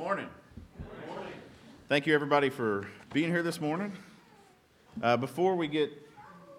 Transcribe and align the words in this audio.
morning. 0.00 0.28
Thank 1.90 2.06
you, 2.06 2.14
everybody, 2.14 2.48
for 2.48 2.88
being 3.12 3.28
here 3.28 3.42
this 3.42 3.60
morning. 3.60 3.92
Uh, 5.02 5.18
before 5.18 5.56
we 5.56 5.68
get 5.68 5.90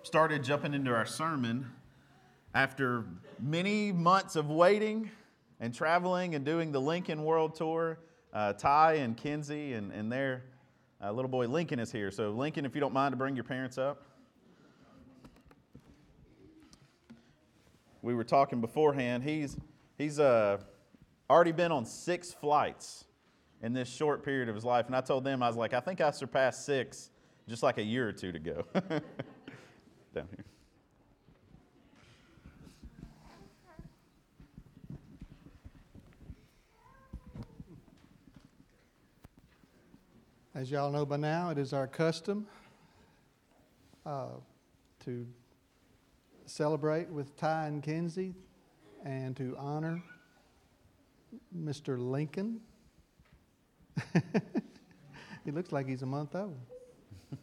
started 0.04 0.44
jumping 0.44 0.76
into 0.76 0.94
our 0.94 1.08
sermon, 1.08 1.66
after 2.54 3.04
many 3.40 3.92
months 3.92 4.36
of 4.36 4.52
waiting 4.52 5.10
and 5.60 5.74
traveling 5.74 6.36
and 6.36 6.46
doing 6.46 6.72
the 6.72 6.80
Lincoln 6.80 7.24
World 7.24 7.56
Tour, 7.56 7.98
uh, 8.32 8.54
Ty 8.54 8.98
and 8.98 9.18
Kenzie 9.18 9.74
and, 9.74 9.92
and 9.92 10.12
their 10.12 10.44
uh, 11.04 11.12
little 11.12 11.32
boy 11.32 11.48
Lincoln 11.48 11.80
is 11.80 11.92
here. 11.92 12.12
So, 12.12 12.30
Lincoln, 12.30 12.64
if 12.64 12.76
you 12.76 12.80
don't 12.80 12.94
mind 12.94 13.12
to 13.12 13.18
bring 13.18 13.34
your 13.34 13.44
parents 13.44 13.80
up. 13.80 14.04
We 18.04 18.14
were 18.14 18.24
talking 18.24 18.62
beforehand. 18.62 19.24
He's, 19.24 19.58
he's 19.98 20.20
uh, 20.20 20.60
already 21.28 21.54
been 21.54 21.72
on 21.72 21.86
six 21.86 22.32
flights 22.32 23.06
in 23.62 23.74
this 23.74 23.90
short 23.90 24.24
period 24.24 24.50
of 24.50 24.56
his 24.56 24.66
life. 24.66 24.88
And 24.88 24.96
I 24.96 25.02
told 25.02 25.24
them, 25.24 25.44
I 25.44 25.48
was 25.48 25.58
like, 25.58 25.74
I 25.74 25.80
think 25.80 26.02
I 26.02 26.12
surpassed 26.12 26.66
six 26.66 27.10
just 27.48 27.64
like 27.64 27.78
a 27.78 27.84
year 27.84 28.08
or 28.08 28.14
two 28.14 28.32
to 28.32 28.40
go. 28.40 28.66
Down 30.14 30.28
here. 30.30 30.46
As 40.54 40.70
y'all 40.70 40.92
know 40.92 41.06
by 41.06 41.18
now, 41.18 41.50
it 41.50 41.58
is 41.58 41.72
our 41.72 41.88
custom 41.88 42.46
uh, 44.06 44.28
to 45.06 45.26
celebrate 46.46 47.10
with 47.10 47.36
Ty 47.38 47.68
and 47.68 47.82
Kinsey 47.82 48.36
and 49.06 49.36
to 49.38 49.56
honor 49.58 50.04
Mr. 51.58 51.98
Lincoln. 51.98 52.60
he 55.46 55.52
looks 55.52 55.72
like 55.72 55.88
he's 55.88 56.02
a 56.02 56.06
month 56.06 56.36
old. 56.36 56.58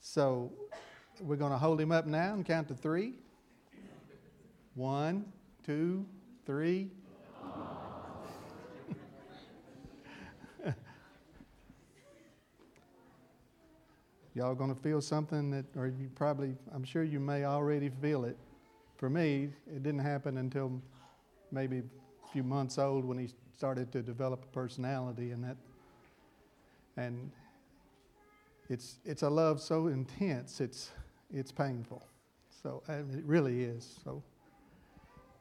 so 0.00 0.52
we're 1.20 1.36
going 1.36 1.52
to 1.52 1.58
hold 1.58 1.80
him 1.80 1.92
up 1.92 2.06
now 2.06 2.34
and 2.34 2.44
count 2.44 2.68
to 2.68 2.74
three. 2.74 3.14
One, 4.74 5.24
two, 5.64 6.04
three. 6.46 6.90
Y'all 14.34 14.54
going 14.54 14.74
to 14.74 14.80
feel 14.80 15.00
something 15.00 15.50
that, 15.50 15.64
or 15.76 15.86
you 15.86 16.10
probably, 16.14 16.56
I'm 16.74 16.84
sure 16.84 17.04
you 17.04 17.20
may 17.20 17.44
already 17.44 17.88
feel 17.88 18.24
it. 18.24 18.36
For 18.96 19.08
me, 19.08 19.50
it 19.66 19.82
didn't 19.82 20.00
happen 20.00 20.38
until 20.38 20.80
maybe 21.52 21.78
a 21.78 21.84
few 22.32 22.42
months 22.42 22.78
old 22.78 23.04
when 23.04 23.18
he 23.18 23.28
started 23.56 23.92
to 23.92 24.02
develop 24.02 24.44
a 24.44 24.48
personality, 24.48 25.30
and 25.30 25.44
that, 25.44 25.56
and 26.96 27.30
it's 28.68 28.96
it's 29.04 29.22
a 29.22 29.28
love 29.28 29.60
so 29.60 29.88
intense, 29.88 30.60
it's 30.60 30.90
it's 31.32 31.52
painful. 31.52 32.02
So 32.62 32.82
it 32.88 33.24
really 33.24 33.62
is. 33.62 33.98
So 34.04 34.22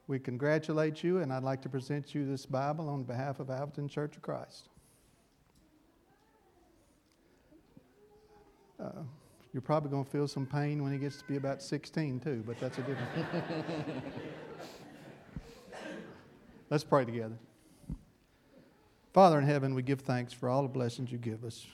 we 0.07 0.19
congratulate 0.19 1.03
you, 1.03 1.19
and 1.19 1.31
I'd 1.31 1.43
like 1.43 1.61
to 1.61 1.69
present 1.69 2.13
you 2.13 2.25
this 2.25 2.45
Bible 2.45 2.89
on 2.89 3.03
behalf 3.03 3.39
of 3.39 3.49
Alvin 3.49 3.87
Church 3.87 4.15
of 4.17 4.21
Christ. 4.21 4.69
Uh, 8.79 9.03
you're 9.53 9.61
probably 9.61 9.89
going 9.89 10.03
to 10.03 10.09
feel 10.09 10.27
some 10.27 10.45
pain 10.45 10.83
when 10.83 10.91
he 10.91 10.97
gets 10.97 11.17
to 11.17 11.23
be 11.25 11.37
about 11.37 11.61
16, 11.61 12.19
too, 12.19 12.43
but 12.45 12.59
that's 12.59 12.77
a 12.79 12.81
different 12.81 13.09
Let's 16.69 16.83
pray 16.83 17.05
together. 17.05 17.37
Father 19.13 19.39
in 19.39 19.45
heaven, 19.45 19.75
we 19.75 19.83
give 19.83 20.01
thanks 20.01 20.33
for 20.33 20.49
all 20.49 20.63
the 20.63 20.67
blessings 20.67 21.11
you 21.11 21.17
give 21.17 21.43
us. 21.43 21.65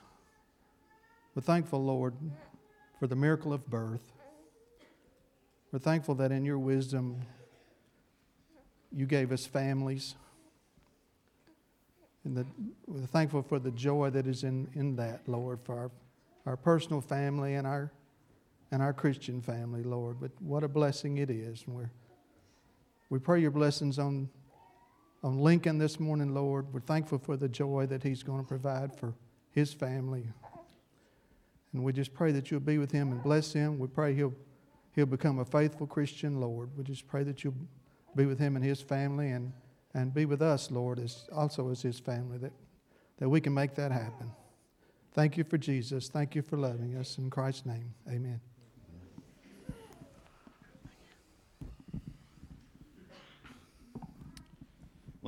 We're 1.34 1.41
thankful, 1.41 1.84
Lord, 1.84 2.13
for 3.00 3.08
the 3.08 3.16
miracle 3.16 3.53
of 3.53 3.66
birth. 3.69 4.12
We're 5.72 5.80
thankful 5.80 6.16
that 6.16 6.31
in 6.31 6.46
your 6.46 6.59
wisdom, 6.59 7.22
you 8.91 9.06
gave 9.06 9.31
us 9.31 9.46
families. 9.46 10.16
And 12.25 12.36
that 12.36 12.46
we're 12.86 13.06
thankful 13.06 13.42
for 13.42 13.58
the 13.58 13.72
joy 13.72 14.09
that 14.09 14.28
is 14.28 14.44
in, 14.44 14.68
in 14.75 14.97
that, 14.97 15.22
Lord, 15.28 15.59
for 15.63 15.78
our 15.78 15.92
our 16.46 16.58
personal 16.58 17.00
family 17.00 17.56
and 17.56 17.68
our 17.68 17.92
and 18.72 18.81
our 18.81 18.94
Christian 18.94 19.42
family, 19.42 19.84
Lord. 19.84 20.18
But 20.19 20.31
what 20.40 20.63
a 20.63 20.68
blessing 20.68 21.18
it 21.18 21.30
is. 21.30 21.63
And 21.66 21.75
we're, 21.75 21.90
we 23.09 23.18
pray 23.18 23.42
your 23.42 23.52
blessings 23.52 23.97
on, 23.97 24.30
on 25.24 25.40
Lincoln 25.40 25.78
this 25.78 26.00
morning, 26.00 26.34
Lord. 26.34 26.74
We're 26.74 26.80
thankful 26.80 27.18
for 27.18 27.38
the 27.38 27.50
joy 27.50 27.85
that 27.88 28.03
he's 28.03 28.24
going 28.24 28.41
to 28.41 28.47
provide 28.47 28.96
for 28.96 29.13
his 29.52 29.74
family. 29.74 30.24
And 31.74 31.84
we 31.84 31.94
just 31.94 32.13
pray 32.13 32.31
that 32.31 32.50
you'll 32.50 32.62
be 32.62 32.78
with 32.78 32.91
him 32.91 33.12
and 33.12 33.22
bless 33.22 33.53
him. 33.53 33.78
We 33.78 33.88
pray 33.88 34.13
he'll, 34.13 34.34
he'll 34.96 35.06
become 35.06 35.40
a 35.40 35.46
faithful 35.46 35.88
Christian, 35.88 36.40
Lord. 36.40 36.69
We 36.78 36.84
just 36.84 37.07
pray 37.07 37.24
that 37.24 37.44
you'll 37.44 37.56
be 38.16 38.25
with 38.25 38.40
him 38.40 38.56
and 38.56 38.66
his 38.66 38.81
family 38.81 39.30
and, 39.31 39.52
and 39.94 40.13
be 40.13 40.25
with 40.25 40.41
us, 40.41 40.72
Lord, 40.72 41.00
as, 41.00 41.28
also 41.31 41.69
as 41.69 41.81
his 41.81 42.00
family, 42.00 42.38
that, 42.40 42.53
that 43.18 43.30
we 43.30 43.41
can 43.41 43.53
make 43.53 43.75
that 43.75 43.91
happen. 43.91 44.31
Thank 45.13 45.38
you 45.38 45.44
for 45.44 45.57
Jesus. 45.57 46.07
Thank 46.07 46.34
you 46.34 46.41
for 46.41 46.57
loving 46.57 46.96
us. 46.96 47.18
In 47.18 47.30
Christ's 47.30 47.66
name, 47.66 47.94
amen. 48.07 48.40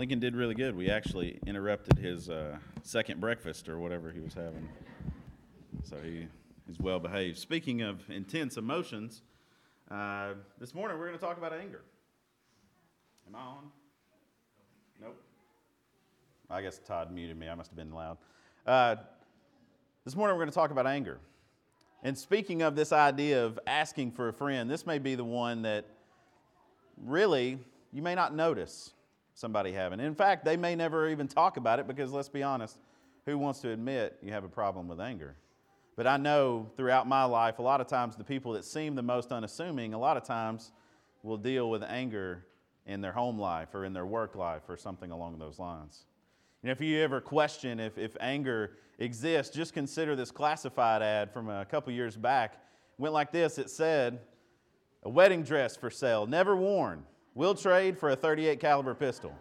Lincoln 0.01 0.19
did 0.19 0.35
really 0.35 0.56
good. 0.56 0.75
We 0.75 0.89
actually 0.89 1.38
interrupted 1.45 2.00
his 2.00 2.28
uh, 2.28 2.57
second 2.81 3.22
breakfast 3.22 3.69
or 3.69 3.78
whatever 3.78 4.12
he 4.12 4.19
was 4.19 4.34
having. 4.34 4.67
So 5.84 5.95
he, 6.03 6.25
he's 6.66 6.79
well 6.79 7.00
behaved. 7.00 7.38
Speaking 7.38 7.84
of 7.84 8.09
intense 8.09 8.57
emotions, 8.57 9.22
uh, 9.91 10.29
this 10.59 10.73
morning 10.73 10.97
we're 10.97 11.06
going 11.06 11.19
to 11.19 11.23
talk 11.23 11.38
about 11.38 11.53
anger. 11.53 11.84
Am 13.28 13.35
I 13.35 13.41
on? 13.41 13.69
Nope. 15.00 15.22
I 16.50 16.63
guess 16.63 16.79
Todd 16.79 17.11
muted 17.11 17.38
me. 17.38 17.47
I 17.47 17.53
must 17.53 17.69
have 17.69 17.78
been 17.78 17.94
loud. 17.94 18.17
Uh, 18.66 18.95
this 20.03 20.16
morning 20.16 20.35
we're 20.35 20.45
going 20.45 20.51
to 20.51 20.56
talk 20.56 20.72
about 20.72 20.88
anger. 20.88 21.19
And 22.01 22.17
speaking 22.17 22.63
of 22.63 22.75
this 22.75 22.91
idea 22.91 23.45
of 23.45 23.59
asking 23.67 24.13
for 24.13 24.29
a 24.29 24.34
friend, 24.34 24.67
this 24.67 24.88
may 24.88 24.97
be 24.97 25.13
the 25.13 25.23
one 25.23 25.61
that 25.61 25.85
really 26.97 27.59
you 27.94 28.01
may 28.01 28.16
not 28.16 28.34
notice 28.34 28.94
somebody 29.41 29.74
having. 29.74 30.00
In 30.00 30.16
fact, 30.16 30.46
they 30.46 30.56
may 30.56 30.75
never 30.75 31.09
even 31.09 31.28
talk 31.28 31.57
about 31.57 31.79
it 31.79 31.88
because 31.88 32.12
let's 32.12 32.29
be 32.29 32.44
honest, 32.44 32.78
who 33.25 33.38
wants 33.38 33.59
to 33.62 33.72
admit 33.72 34.18
you 34.22 34.31
have 34.31 34.44
a 34.44 34.50
problem 34.50 34.88
with 34.88 35.02
anger? 35.02 35.35
But 35.97 36.07
I 36.07 36.18
know 36.18 36.72
throughout 36.78 37.07
my 37.07 37.25
life, 37.25 37.59
a 37.59 37.62
lot 37.62 37.81
of 37.81 37.88
times 37.88 38.16
the 38.16 38.24
people 38.24 38.53
that 38.53 38.63
seem 38.63 38.96
the 38.96 39.02
most 39.02 39.31
unassuming, 39.31 39.94
a 39.94 40.00
lot 40.00 40.16
of 40.16 40.24
times 40.24 40.72
will 41.24 41.38
deal 41.38 41.69
with 41.69 41.84
anger 41.84 42.46
in 42.85 43.02
their 43.02 43.12
home 43.12 43.38
life 43.38 43.74
or 43.74 43.84
in 43.84 43.94
their 43.94 44.06
work 44.06 44.35
life 44.35 44.63
or 44.69 44.78
something 44.78 45.12
along 45.12 45.38
those 45.40 45.59
lines. 45.59 46.06
You 46.62 46.68
know, 46.68 46.72
if 46.72 46.81
you 46.81 47.00
ever 47.00 47.19
question 47.19 47.79
if, 47.79 47.97
if 47.97 48.16
anger 48.19 48.78
exists, 49.00 49.53
just 49.53 49.73
consider 49.73 50.16
this 50.16 50.31
classified 50.31 51.02
ad 51.02 51.34
from 51.34 51.50
a 51.50 51.66
couple 51.66 51.91
years 51.91 52.16
back. 52.16 52.53
It 52.53 53.02
went 53.02 53.13
like 53.13 53.31
this 53.31 53.58
it 53.58 53.69
said, 53.72 54.19
A 55.03 55.09
wedding 55.09 55.41
dress 55.44 55.75
for 55.75 55.90
sale, 55.90 56.28
never 56.28 56.56
worn. 56.56 57.06
Will 57.34 57.56
trade 57.56 57.97
for 57.97 58.09
a 58.09 58.16
38 58.16 58.59
caliber 58.59 58.94
pistol. 58.94 59.34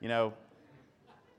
you 0.00 0.08
know, 0.08 0.32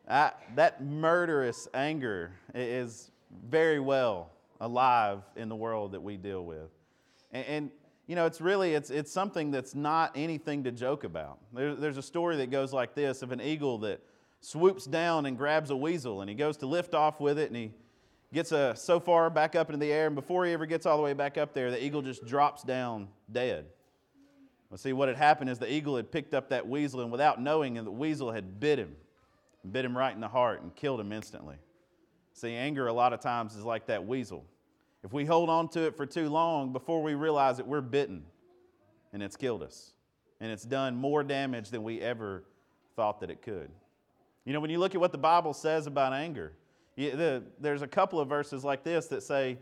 I, 0.09 0.31
that 0.56 0.84
murderous 0.84 1.68
anger 1.74 2.31
is 2.56 3.12
very 3.50 3.81
well 3.81 4.31
alive 4.62 5.22
in 5.36 5.50
the 5.50 5.56
world 5.56 5.92
that 5.92 6.02
we 6.02 6.16
deal 6.16 6.46
with. 6.46 6.70
And, 7.34 7.46
and 7.46 7.72
you 8.08 8.16
know, 8.16 8.26
it's 8.26 8.40
really, 8.40 8.74
it's, 8.74 8.90
it's 8.90 9.12
something 9.12 9.52
that's 9.52 9.76
not 9.76 10.14
anything 10.16 10.64
to 10.64 10.72
joke 10.72 11.03
about. 11.03 11.40
There, 11.53 11.76
there's 11.76 11.97
a 11.97 12.02
story 12.02 12.38
that 12.38 12.52
goes 12.52 12.72
like 12.72 12.96
this 12.96 13.22
of 13.22 13.34
an 13.34 13.41
eagle 13.41 13.79
that 13.79 14.00
swoops 14.40 14.85
down 14.85 15.26
and 15.26 15.38
grabs 15.38 15.72
a 15.72 15.76
weasel 15.76 16.22
and 16.22 16.29
he 16.29 16.35
goes 16.35 16.56
to 16.58 16.67
lift 16.67 16.94
off 16.94 17.20
with 17.20 17.38
it 17.38 17.50
and 17.50 17.58
he 17.58 17.72
gets 18.34 18.52
a, 18.52 18.76
so 18.76 19.00
far 19.00 19.29
back 19.29 19.56
up 19.56 19.70
into 19.70 19.79
the 19.79 19.91
air 19.91 20.08
and 20.08 20.16
before 20.16 20.46
he 20.46 20.52
ever 20.52 20.66
gets 20.66 20.85
all 20.85 20.97
the 20.97 21.03
way 21.03 21.14
back 21.14 21.38
up 21.38 21.53
there, 21.53 21.72
the 21.72 21.84
eagle 21.84 22.02
just 22.02 22.26
drops 22.26 22.64
down 22.64 23.08
dead. 23.32 23.66
Well, 24.70 24.78
see, 24.78 24.91
what 24.91 25.08
had 25.08 25.18
happened 25.18 25.50
is 25.50 25.59
the 25.59 25.72
eagle 25.72 25.96
had 25.96 26.12
picked 26.12 26.34
up 26.34 26.50
that 26.50 26.68
weasel 26.68 27.02
and 27.02 27.12
without 27.12 27.41
knowing, 27.41 27.76
the 27.76 27.90
weasel 27.90 28.32
had 28.32 28.59
bit 28.59 28.79
him, 28.79 28.96
bit 29.72 29.85
him 29.85 29.97
right 29.97 30.14
in 30.14 30.20
the 30.20 30.28
heart 30.28 30.62
and 30.62 30.76
killed 30.76 31.00
him 31.00 31.14
instantly. 31.14 31.56
See, 32.34 32.53
anger 32.53 32.88
a 32.88 32.94
lot 32.94 33.14
of 33.14 33.22
times 33.22 33.56
is 33.56 33.64
like 33.64 33.88
that 33.88 34.06
weasel. 34.06 34.46
If 35.03 35.14
we 35.14 35.23
hold 35.23 35.50
on 35.50 35.70
to 35.70 35.85
it 35.85 35.96
for 35.96 36.06
too 36.06 36.28
long, 36.28 36.73
before 36.73 37.02
we 37.02 37.14
realize 37.16 37.59
it, 37.59 37.68
we're 37.68 37.82
bitten 37.82 38.23
and 39.14 39.23
it's 39.23 39.38
killed 39.38 39.64
us. 39.64 39.94
And 40.40 40.52
it's 40.52 40.64
done 40.64 40.96
more 40.96 41.23
damage 41.23 41.70
than 41.70 41.82
we 41.82 42.02
ever 42.02 42.44
thought 42.96 43.22
that 43.22 43.30
it 43.32 43.41
could. 43.41 43.70
You 44.44 44.53
know, 44.53 44.59
when 44.59 44.70
you 44.70 44.80
look 44.80 44.96
at 44.96 45.02
what 45.02 45.12
the 45.12 45.18
Bible 45.18 45.53
says 45.53 45.88
about 45.88 46.14
anger, 46.14 46.53
there's 46.97 47.82
a 47.82 47.88
couple 47.88 48.20
of 48.20 48.28
verses 48.28 48.64
like 48.64 48.84
this 48.84 49.08
that 49.08 49.22
say, 49.23 49.59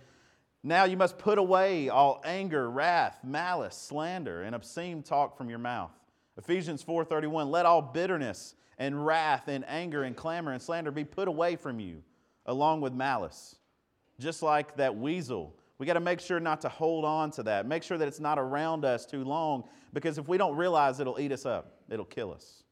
Now 0.63 0.85
you 0.85 0.97
must 0.97 1.17
put 1.17 1.37
away 1.37 1.89
all 1.89 2.21
anger, 2.23 2.69
wrath, 2.69 3.19
malice, 3.23 3.75
slander, 3.75 4.43
and 4.43 4.55
obscene 4.55 5.03
talk 5.03 5.37
from 5.37 5.49
your 5.49 5.59
mouth. 5.59 5.91
Ephesians 6.37 6.83
4:31 6.83 7.49
Let 7.49 7.65
all 7.65 7.81
bitterness 7.81 8.55
and 8.77 9.05
wrath 9.05 9.47
and 9.47 9.65
anger 9.67 10.03
and 10.03 10.15
clamor 10.15 10.51
and 10.51 10.61
slander 10.61 10.91
be 10.91 11.03
put 11.03 11.27
away 11.27 11.55
from 11.55 11.79
you 11.79 12.03
along 12.45 12.81
with 12.81 12.93
malice. 12.93 13.55
Just 14.19 14.41
like 14.41 14.77
that 14.77 14.95
weasel, 14.95 15.55
we 15.77 15.85
got 15.85 15.93
to 15.93 15.99
make 15.99 16.19
sure 16.21 16.39
not 16.39 16.61
to 16.61 16.69
hold 16.69 17.03
on 17.03 17.31
to 17.31 17.43
that. 17.43 17.65
Make 17.65 17.83
sure 17.83 17.97
that 17.97 18.07
it's 18.07 18.19
not 18.19 18.39
around 18.39 18.85
us 18.85 19.05
too 19.05 19.23
long 19.23 19.65
because 19.93 20.17
if 20.17 20.27
we 20.27 20.37
don't 20.37 20.55
realize 20.55 20.99
it'll 20.99 21.19
eat 21.19 21.31
us 21.31 21.45
up, 21.45 21.79
it'll 21.89 22.05
kill 22.05 22.33
us. 22.33 22.63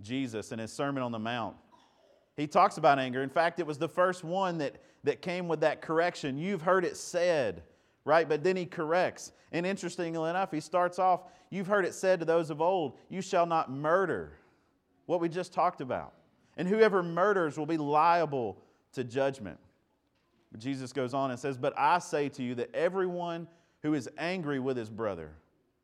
Jesus 0.00 0.50
in 0.52 0.58
his 0.58 0.72
Sermon 0.72 1.02
on 1.02 1.12
the 1.12 1.18
Mount, 1.18 1.56
he 2.36 2.46
talks 2.46 2.78
about 2.78 2.98
anger. 2.98 3.22
In 3.22 3.30
fact, 3.30 3.60
it 3.60 3.66
was 3.66 3.78
the 3.78 3.88
first 3.88 4.24
one 4.24 4.58
that, 4.58 4.76
that 5.04 5.22
came 5.22 5.46
with 5.46 5.60
that 5.60 5.82
correction. 5.82 6.36
You've 6.36 6.62
heard 6.62 6.84
it 6.84 6.96
said, 6.96 7.62
right? 8.04 8.28
But 8.28 8.42
then 8.42 8.56
he 8.56 8.66
corrects. 8.66 9.32
And 9.52 9.64
interestingly 9.64 10.28
enough, 10.28 10.50
he 10.50 10.60
starts 10.60 10.98
off, 10.98 11.22
You've 11.50 11.68
heard 11.68 11.84
it 11.84 11.94
said 11.94 12.18
to 12.18 12.24
those 12.24 12.50
of 12.50 12.60
old, 12.60 12.98
You 13.08 13.20
shall 13.20 13.46
not 13.46 13.70
murder. 13.70 14.38
What 15.06 15.20
we 15.20 15.28
just 15.28 15.52
talked 15.52 15.80
about. 15.80 16.14
And 16.56 16.66
whoever 16.66 17.02
murders 17.02 17.56
will 17.56 17.66
be 17.66 17.76
liable 17.76 18.58
to 18.94 19.04
judgment. 19.04 19.58
But 20.50 20.60
Jesus 20.60 20.92
goes 20.92 21.14
on 21.14 21.30
and 21.30 21.38
says, 21.38 21.56
But 21.56 21.74
I 21.76 21.98
say 21.98 22.28
to 22.30 22.42
you 22.42 22.56
that 22.56 22.74
everyone 22.74 23.46
who 23.82 23.94
is 23.94 24.08
angry 24.18 24.58
with 24.58 24.76
his 24.76 24.90
brother 24.90 25.30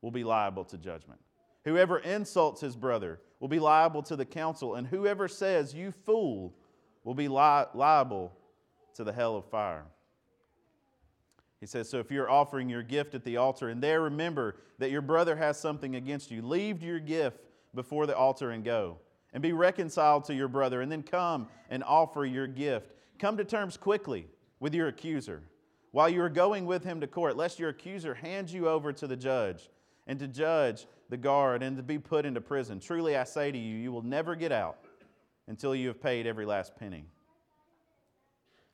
will 0.01 0.11
be 0.11 0.23
liable 0.23 0.65
to 0.65 0.77
judgment. 0.77 1.19
Whoever 1.63 1.99
insults 1.99 2.61
his 2.61 2.75
brother 2.75 3.19
will 3.41 3.49
be 3.49 3.59
liable 3.59 4.03
to 4.03 4.15
the 4.15 4.23
council, 4.23 4.75
and 4.75 4.87
whoever 4.87 5.27
says, 5.27 5.73
You 5.73 5.91
fool, 5.91 6.53
will 7.03 7.15
be 7.15 7.27
li- 7.27 7.65
liable 7.73 8.31
to 8.93 9.03
the 9.03 9.11
hell 9.11 9.35
of 9.35 9.45
fire. 9.45 9.83
He 11.59 11.65
says, 11.65 11.89
So 11.89 11.99
if 11.99 12.11
you're 12.11 12.29
offering 12.29 12.69
your 12.69 12.83
gift 12.83 13.15
at 13.15 13.25
the 13.25 13.37
altar, 13.37 13.67
and 13.67 13.81
there 13.81 14.01
remember 14.01 14.55
that 14.77 14.91
your 14.91 15.01
brother 15.01 15.35
has 15.35 15.59
something 15.59 15.95
against 15.95 16.31
you, 16.31 16.43
leave 16.43 16.83
your 16.83 16.99
gift 16.99 17.39
before 17.73 18.05
the 18.05 18.15
altar 18.15 18.51
and 18.51 18.63
go. 18.63 18.99
And 19.33 19.41
be 19.41 19.53
reconciled 19.53 20.25
to 20.25 20.35
your 20.35 20.47
brother, 20.47 20.81
and 20.81 20.91
then 20.91 21.03
come 21.03 21.47
and 21.69 21.83
offer 21.83 22.25
your 22.25 22.47
gift. 22.47 22.91
Come 23.17 23.37
to 23.37 23.45
terms 23.45 23.75
quickly 23.75 24.27
with 24.59 24.75
your 24.75 24.87
accuser 24.87 25.41
while 25.91 26.09
you 26.09 26.21
are 26.21 26.29
going 26.29 26.65
with 26.65 26.83
him 26.83 27.01
to 27.01 27.07
court, 27.07 27.35
lest 27.35 27.59
your 27.59 27.69
accuser 27.69 28.13
hand 28.13 28.49
you 28.49 28.67
over 28.67 28.93
to 28.93 29.07
the 29.07 29.15
judge, 29.15 29.69
and 30.05 30.19
to 30.19 30.27
judge 30.27 30.85
the 31.11 31.17
guard, 31.17 31.61
and 31.61 31.75
to 31.75 31.83
be 31.83 31.99
put 31.99 32.25
into 32.25 32.39
prison. 32.39 32.79
Truly 32.79 33.17
I 33.17 33.25
say 33.25 33.51
to 33.51 33.57
you, 33.57 33.75
you 33.75 33.91
will 33.91 34.01
never 34.01 34.33
get 34.33 34.53
out 34.53 34.77
until 35.47 35.75
you 35.75 35.89
have 35.89 36.01
paid 36.01 36.25
every 36.25 36.45
last 36.45 36.73
penny. 36.77 37.03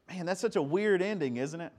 Man, 0.07 0.27
that's 0.27 0.39
such 0.39 0.55
a 0.55 0.61
weird 0.61 1.01
ending, 1.01 1.37
isn't 1.37 1.59
it? 1.59 1.73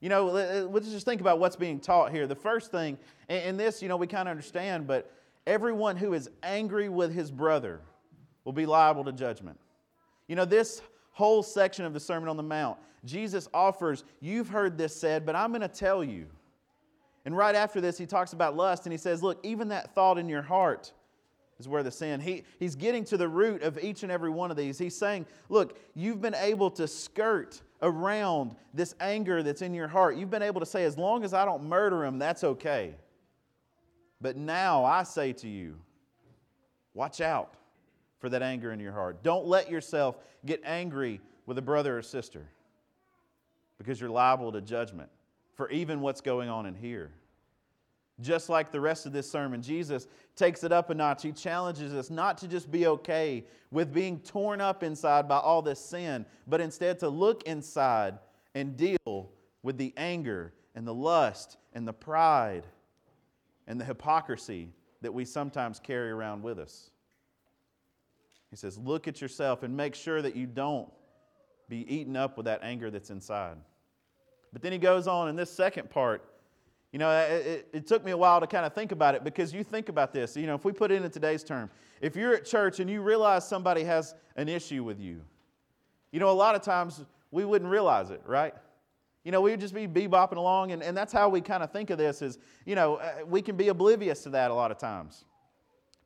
You 0.00 0.10
know, 0.10 0.26
let's 0.26 0.90
just 0.90 1.06
think 1.06 1.22
about 1.22 1.38
what's 1.38 1.56
being 1.56 1.80
taught 1.80 2.12
here. 2.12 2.26
The 2.26 2.34
first 2.34 2.70
thing, 2.70 2.98
and 3.30 3.58
this, 3.58 3.80
you 3.80 3.88
know, 3.88 3.96
we 3.96 4.06
kind 4.06 4.28
of 4.28 4.30
understand, 4.30 4.86
but 4.86 5.10
everyone 5.46 5.96
who 5.96 6.12
is 6.12 6.28
angry 6.42 6.90
with 6.90 7.12
his 7.12 7.30
brother 7.30 7.80
will 8.44 8.52
be 8.52 8.66
liable 8.66 9.04
to 9.04 9.12
judgment. 9.12 9.58
You 10.28 10.36
know, 10.36 10.44
this 10.44 10.82
whole 11.12 11.42
section 11.42 11.86
of 11.86 11.94
the 11.94 12.00
Sermon 12.00 12.28
on 12.28 12.36
the 12.36 12.42
Mount, 12.42 12.76
Jesus 13.06 13.48
offers, 13.54 14.04
You've 14.20 14.48
heard 14.48 14.76
this 14.76 14.94
said, 14.94 15.24
but 15.24 15.34
I'm 15.34 15.48
going 15.50 15.62
to 15.62 15.68
tell 15.68 16.04
you. 16.04 16.26
And 17.24 17.36
right 17.36 17.54
after 17.54 17.80
this, 17.80 17.96
he 17.96 18.06
talks 18.06 18.32
about 18.32 18.56
lust 18.56 18.84
and 18.86 18.92
he 18.92 18.98
says, 18.98 19.22
Look, 19.22 19.38
even 19.42 19.68
that 19.68 19.94
thought 19.94 20.18
in 20.18 20.28
your 20.28 20.42
heart 20.42 20.92
is 21.58 21.68
where 21.68 21.82
the 21.82 21.90
sin. 21.90 22.20
He, 22.20 22.44
he's 22.58 22.74
getting 22.74 23.04
to 23.06 23.16
the 23.16 23.28
root 23.28 23.62
of 23.62 23.78
each 23.78 24.02
and 24.02 24.12
every 24.12 24.30
one 24.30 24.50
of 24.50 24.56
these. 24.56 24.78
He's 24.78 24.96
saying, 24.96 25.26
Look, 25.48 25.78
you've 25.94 26.20
been 26.20 26.34
able 26.34 26.70
to 26.72 26.86
skirt 26.86 27.62
around 27.80 28.56
this 28.74 28.94
anger 29.00 29.42
that's 29.42 29.62
in 29.62 29.72
your 29.72 29.88
heart. 29.88 30.16
You've 30.16 30.30
been 30.30 30.42
able 30.42 30.60
to 30.60 30.66
say, 30.66 30.84
As 30.84 30.98
long 30.98 31.24
as 31.24 31.32
I 31.32 31.44
don't 31.44 31.64
murder 31.64 32.04
him, 32.04 32.18
that's 32.18 32.44
okay. 32.44 32.94
But 34.20 34.36
now 34.36 34.84
I 34.84 35.02
say 35.02 35.32
to 35.34 35.48
you, 35.48 35.76
watch 36.94 37.20
out 37.20 37.54
for 38.18 38.28
that 38.30 38.42
anger 38.42 38.72
in 38.72 38.80
your 38.80 38.92
heart. 38.92 39.22
Don't 39.22 39.46
let 39.46 39.70
yourself 39.70 40.16
get 40.46 40.62
angry 40.64 41.20
with 41.46 41.58
a 41.58 41.62
brother 41.62 41.98
or 41.98 42.02
sister 42.02 42.46
because 43.76 44.00
you're 44.00 44.10
liable 44.10 44.52
to 44.52 44.60
judgment 44.60 45.10
for 45.56 45.70
even 45.70 46.00
what's 46.00 46.20
going 46.20 46.48
on 46.48 46.66
in 46.66 46.74
here. 46.74 47.10
Just 48.20 48.48
like 48.48 48.70
the 48.70 48.80
rest 48.80 49.06
of 49.06 49.12
this 49.12 49.28
sermon, 49.28 49.60
Jesus 49.60 50.06
takes 50.36 50.62
it 50.62 50.70
up 50.70 50.90
a 50.90 50.94
notch. 50.94 51.22
He 51.22 51.32
challenges 51.32 51.92
us 51.94 52.10
not 52.10 52.38
to 52.38 52.48
just 52.48 52.70
be 52.70 52.86
okay 52.86 53.44
with 53.72 53.92
being 53.92 54.20
torn 54.20 54.60
up 54.60 54.84
inside 54.84 55.28
by 55.28 55.38
all 55.38 55.62
this 55.62 55.80
sin, 55.80 56.24
but 56.46 56.60
instead 56.60 57.00
to 57.00 57.08
look 57.08 57.42
inside 57.44 58.18
and 58.54 58.76
deal 58.76 59.30
with 59.62 59.78
the 59.78 59.92
anger 59.96 60.52
and 60.76 60.86
the 60.86 60.94
lust 60.94 61.56
and 61.72 61.88
the 61.88 61.92
pride 61.92 62.66
and 63.66 63.80
the 63.80 63.84
hypocrisy 63.84 64.70
that 65.02 65.12
we 65.12 65.24
sometimes 65.24 65.80
carry 65.80 66.10
around 66.10 66.42
with 66.42 66.58
us. 66.58 66.90
He 68.50 68.56
says, 68.56 68.78
Look 68.78 69.08
at 69.08 69.20
yourself 69.20 69.64
and 69.64 69.76
make 69.76 69.96
sure 69.96 70.22
that 70.22 70.36
you 70.36 70.46
don't 70.46 70.88
be 71.68 71.92
eaten 71.92 72.16
up 72.16 72.36
with 72.36 72.46
that 72.46 72.62
anger 72.62 72.90
that's 72.90 73.10
inside. 73.10 73.56
But 74.54 74.62
then 74.62 74.72
he 74.72 74.78
goes 74.78 75.06
on 75.08 75.28
in 75.28 75.36
this 75.36 75.50
second 75.50 75.90
part. 75.90 76.24
You 76.92 77.00
know, 77.00 77.10
it, 77.10 77.68
it, 77.72 77.86
took 77.88 78.04
me 78.04 78.12
a 78.12 78.16
while 78.16 78.40
to 78.40 78.46
kind 78.46 78.64
of 78.64 78.72
think 78.72 78.92
about 78.92 79.16
it 79.16 79.24
because 79.24 79.52
you 79.52 79.64
think 79.64 79.88
about 79.88 80.12
this. 80.12 80.36
You 80.36 80.46
know, 80.46 80.54
if 80.54 80.64
we 80.64 80.70
put 80.70 80.92
it 80.92 81.02
in 81.02 81.10
today's 81.10 81.42
term, 81.42 81.68
if 82.00 82.14
you're 82.14 82.34
at 82.34 82.44
church 82.44 82.78
and 82.78 82.88
you 82.88 83.02
realize 83.02 83.46
somebody 83.46 83.82
has 83.82 84.14
an 84.36 84.48
issue 84.48 84.84
with 84.84 85.00
you, 85.00 85.20
you 86.12 86.20
know, 86.20 86.30
a 86.30 86.32
lot 86.32 86.54
of 86.54 86.62
times 86.62 87.04
we 87.32 87.44
wouldn't 87.44 87.68
realize 87.68 88.10
it, 88.10 88.22
right? 88.24 88.54
You 89.24 89.32
know, 89.32 89.40
we 89.40 89.50
would 89.50 89.58
just 89.58 89.74
be 89.74 89.88
bebopping 89.88 90.36
along, 90.36 90.70
and, 90.70 90.84
and 90.84 90.96
that's 90.96 91.12
how 91.12 91.28
we 91.28 91.40
kind 91.40 91.64
of 91.64 91.72
think 91.72 91.90
of 91.90 91.98
this 91.98 92.22
is, 92.22 92.38
you 92.64 92.76
know, 92.76 92.96
uh, 92.96 93.24
we 93.26 93.42
can 93.42 93.56
be 93.56 93.68
oblivious 93.68 94.22
to 94.22 94.30
that 94.30 94.52
a 94.52 94.54
lot 94.54 94.70
of 94.70 94.78
times. 94.78 95.24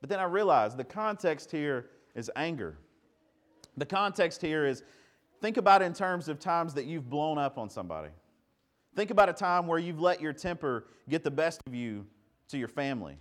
But 0.00 0.08
then 0.08 0.20
I 0.20 0.24
realized 0.24 0.78
the 0.78 0.84
context 0.84 1.50
here 1.50 1.90
is 2.14 2.30
anger. 2.34 2.78
The 3.76 3.84
context 3.84 4.40
here 4.40 4.64
is 4.64 4.84
think 5.42 5.58
about 5.58 5.82
in 5.82 5.92
terms 5.92 6.30
of 6.30 6.38
times 6.38 6.72
that 6.74 6.86
you've 6.86 7.10
blown 7.10 7.36
up 7.36 7.58
on 7.58 7.68
somebody. 7.68 8.08
Think 8.98 9.12
about 9.12 9.28
a 9.28 9.32
time 9.32 9.68
where 9.68 9.78
you've 9.78 10.00
let 10.00 10.20
your 10.20 10.32
temper 10.32 10.88
get 11.08 11.22
the 11.22 11.30
best 11.30 11.60
of 11.68 11.72
you 11.72 12.04
to 12.48 12.58
your 12.58 12.66
family, 12.66 13.16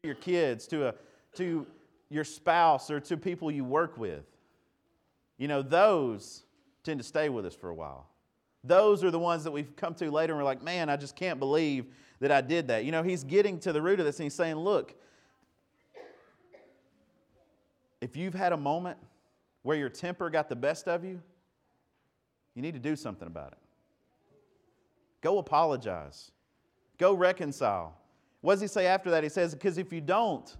to 0.00 0.06
your 0.06 0.14
kids, 0.14 0.68
to, 0.68 0.90
a, 0.90 0.94
to 1.34 1.66
your 2.08 2.22
spouse, 2.22 2.88
or 2.88 3.00
to 3.00 3.16
people 3.16 3.50
you 3.50 3.64
work 3.64 3.98
with. 3.98 4.24
You 5.38 5.48
know, 5.48 5.60
those 5.60 6.44
tend 6.84 7.00
to 7.00 7.04
stay 7.04 7.30
with 7.30 7.44
us 7.44 7.52
for 7.52 7.68
a 7.68 7.74
while. 7.74 8.06
Those 8.62 9.02
are 9.02 9.10
the 9.10 9.18
ones 9.18 9.42
that 9.42 9.50
we've 9.50 9.74
come 9.74 9.92
to 9.94 10.08
later 10.08 10.34
and 10.34 10.38
we're 10.38 10.44
like, 10.44 10.62
man, 10.62 10.88
I 10.88 10.96
just 10.96 11.16
can't 11.16 11.40
believe 11.40 11.86
that 12.20 12.30
I 12.30 12.40
did 12.40 12.68
that. 12.68 12.84
You 12.84 12.92
know, 12.92 13.02
he's 13.02 13.24
getting 13.24 13.58
to 13.58 13.72
the 13.72 13.82
root 13.82 13.98
of 13.98 14.06
this 14.06 14.20
and 14.20 14.26
he's 14.26 14.34
saying, 14.34 14.54
look, 14.54 14.94
if 18.00 18.16
you've 18.16 18.34
had 18.34 18.52
a 18.52 18.56
moment 18.56 18.98
where 19.64 19.76
your 19.76 19.88
temper 19.88 20.30
got 20.30 20.48
the 20.48 20.54
best 20.54 20.86
of 20.86 21.04
you, 21.04 21.20
you 22.54 22.62
need 22.62 22.74
to 22.74 22.80
do 22.80 22.94
something 22.94 23.26
about 23.26 23.50
it. 23.50 23.58
Go 25.22 25.38
apologize. 25.38 26.30
Go 26.98 27.14
reconcile. 27.14 27.96
What 28.42 28.54
does 28.54 28.60
he 28.60 28.66
say 28.66 28.86
after 28.86 29.10
that? 29.10 29.22
He 29.22 29.28
says, 29.28 29.54
because 29.54 29.78
if 29.78 29.92
you 29.92 30.00
don't, 30.00 30.54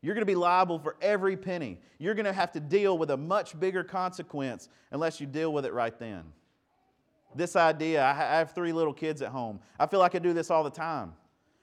you're 0.00 0.14
going 0.14 0.22
to 0.22 0.26
be 0.26 0.36
liable 0.36 0.78
for 0.78 0.96
every 1.02 1.36
penny. 1.36 1.78
You're 1.98 2.14
going 2.14 2.24
to 2.24 2.32
have 2.32 2.52
to 2.52 2.60
deal 2.60 2.96
with 2.96 3.10
a 3.10 3.16
much 3.16 3.58
bigger 3.58 3.82
consequence 3.82 4.68
unless 4.92 5.20
you 5.20 5.26
deal 5.26 5.52
with 5.52 5.66
it 5.66 5.72
right 5.72 5.98
then. 5.98 6.24
This 7.34 7.56
idea, 7.56 8.04
I 8.04 8.14
have 8.14 8.52
three 8.52 8.72
little 8.72 8.94
kids 8.94 9.20
at 9.20 9.28
home. 9.28 9.60
I 9.78 9.86
feel 9.86 10.00
like 10.00 10.14
I 10.14 10.18
do 10.18 10.32
this 10.32 10.50
all 10.50 10.64
the 10.64 10.70
time. 10.70 11.12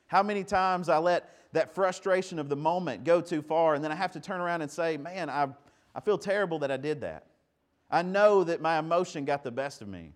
How 0.07 0.21
many 0.21 0.43
times 0.43 0.89
I 0.89 0.97
let 0.97 1.33
that 1.53 1.73
frustration 1.73 2.37
of 2.37 2.49
the 2.49 2.55
moment 2.55 3.03
go 3.03 3.21
too 3.21 3.41
far, 3.41 3.73
and 3.73 3.83
then 3.83 3.91
I 3.91 3.95
have 3.95 4.11
to 4.11 4.19
turn 4.19 4.41
around 4.41 4.61
and 4.61 4.69
say, 4.69 4.97
Man, 4.97 5.29
I, 5.29 5.47
I 5.95 6.01
feel 6.01 6.17
terrible 6.17 6.59
that 6.59 6.69
I 6.69 6.77
did 6.77 7.01
that. 7.01 7.25
I 7.89 8.01
know 8.01 8.43
that 8.43 8.61
my 8.61 8.77
emotion 8.77 9.25
got 9.25 9.43
the 9.43 9.51
best 9.51 9.81
of 9.81 9.87
me. 9.87 10.11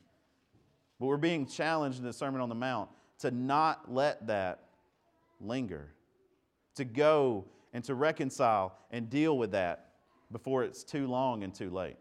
But 0.99 1.07
we're 1.07 1.17
being 1.17 1.45
challenged 1.45 1.99
in 1.99 2.05
the 2.05 2.13
Sermon 2.13 2.41
on 2.41 2.49
the 2.49 2.55
Mount 2.55 2.89
to 3.19 3.31
not 3.31 3.93
let 3.93 4.27
that 4.27 4.63
linger, 5.39 5.93
to 6.75 6.85
go 6.85 7.45
and 7.73 7.83
to 7.85 7.95
reconcile 7.95 8.75
and 8.91 9.09
deal 9.09 9.37
with 9.37 9.51
that 9.51 9.93
before 10.31 10.63
it's 10.63 10.83
too 10.83 11.07
long 11.07 11.43
and 11.43 11.53
too 11.53 11.69
late. 11.69 11.97